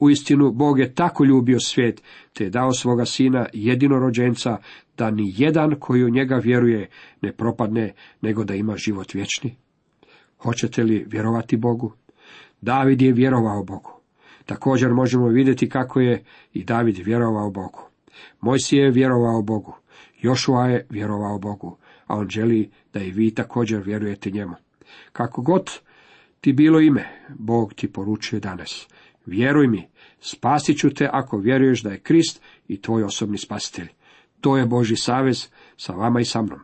Uistinu, 0.00 0.52
Bog 0.52 0.78
je 0.78 0.94
tako 0.94 1.24
ljubio 1.24 1.60
svijet, 1.60 2.02
te 2.32 2.44
je 2.44 2.50
dao 2.50 2.72
svoga 2.72 3.04
sina 3.04 3.46
jedinorođenca, 3.52 4.56
da 4.96 5.10
ni 5.10 5.34
jedan 5.36 5.74
koji 5.80 6.04
u 6.04 6.10
njega 6.10 6.36
vjeruje 6.36 6.88
ne 7.22 7.32
propadne, 7.32 7.92
nego 8.20 8.44
da 8.44 8.54
ima 8.54 8.76
život 8.76 9.14
vječni. 9.14 9.56
Hoćete 10.38 10.82
li 10.82 11.06
vjerovati 11.08 11.56
Bogu? 11.56 11.92
David 12.60 13.02
je 13.02 13.12
vjerovao 13.12 13.64
Bogu. 13.64 13.90
Također 14.46 14.94
možemo 14.94 15.28
vidjeti 15.28 15.68
kako 15.68 16.00
je 16.00 16.24
i 16.52 16.64
David 16.64 16.98
vjerovao 16.98 17.50
Bogu. 17.50 17.80
Mojsi 18.40 18.76
je 18.76 18.90
vjerovao 18.90 19.42
Bogu. 19.42 19.74
Jošua 20.20 20.66
je 20.66 20.86
vjerovao 20.90 21.38
Bogu, 21.38 21.76
a 22.06 22.16
on 22.16 22.28
želi 22.28 22.70
da 22.92 23.00
i 23.00 23.10
vi 23.10 23.34
također 23.34 23.82
vjerujete 23.82 24.30
njemu. 24.30 24.54
Kako 25.12 25.42
god 25.42 25.70
ti 26.40 26.52
bilo 26.52 26.80
ime, 26.80 27.08
Bog 27.38 27.74
ti 27.74 27.92
poručuje 27.92 28.40
danas. 28.40 28.88
Vjeruj 29.26 29.68
mi, 29.68 29.88
spasit 30.20 30.78
ću 30.78 30.90
te 30.90 31.08
ako 31.12 31.38
vjeruješ 31.38 31.82
da 31.82 31.90
je 31.90 32.00
Krist 32.00 32.42
i 32.68 32.80
tvoj 32.80 33.02
osobni 33.02 33.38
spasitelj. 33.38 33.88
To 34.40 34.56
je 34.56 34.66
Boži 34.66 34.96
savez 34.96 35.48
sa 35.76 35.92
vama 35.92 36.20
i 36.20 36.24
sa 36.24 36.42
mnom. 36.42 36.60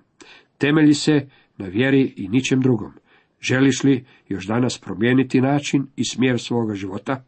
Temelji 0.59 0.95
se 0.95 1.29
na 1.57 1.67
vjeri 1.67 2.15
i 2.17 2.29
ničem 2.29 2.61
drugom. 2.61 2.93
Želiš 3.41 3.83
li 3.83 4.05
još 4.29 4.47
danas 4.47 4.79
promijeniti 4.79 5.41
način 5.41 5.87
i 5.97 6.05
smjer 6.05 6.41
svoga 6.41 6.75
života? 6.75 7.25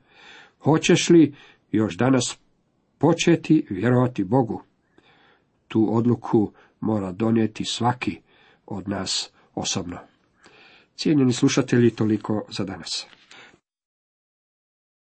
Hoćeš 0.58 1.10
li 1.10 1.34
još 1.72 1.96
danas 1.96 2.38
početi 2.98 3.66
vjerovati 3.70 4.24
Bogu? 4.24 4.62
Tu 5.68 5.96
odluku 5.96 6.52
mora 6.80 7.12
donijeti 7.12 7.64
svaki 7.64 8.18
od 8.66 8.88
nas 8.88 9.30
osobno. 9.54 9.98
Cijenjeni 10.96 11.32
slušatelji, 11.32 11.90
toliko 11.90 12.46
za 12.50 12.64
danas. 12.64 13.06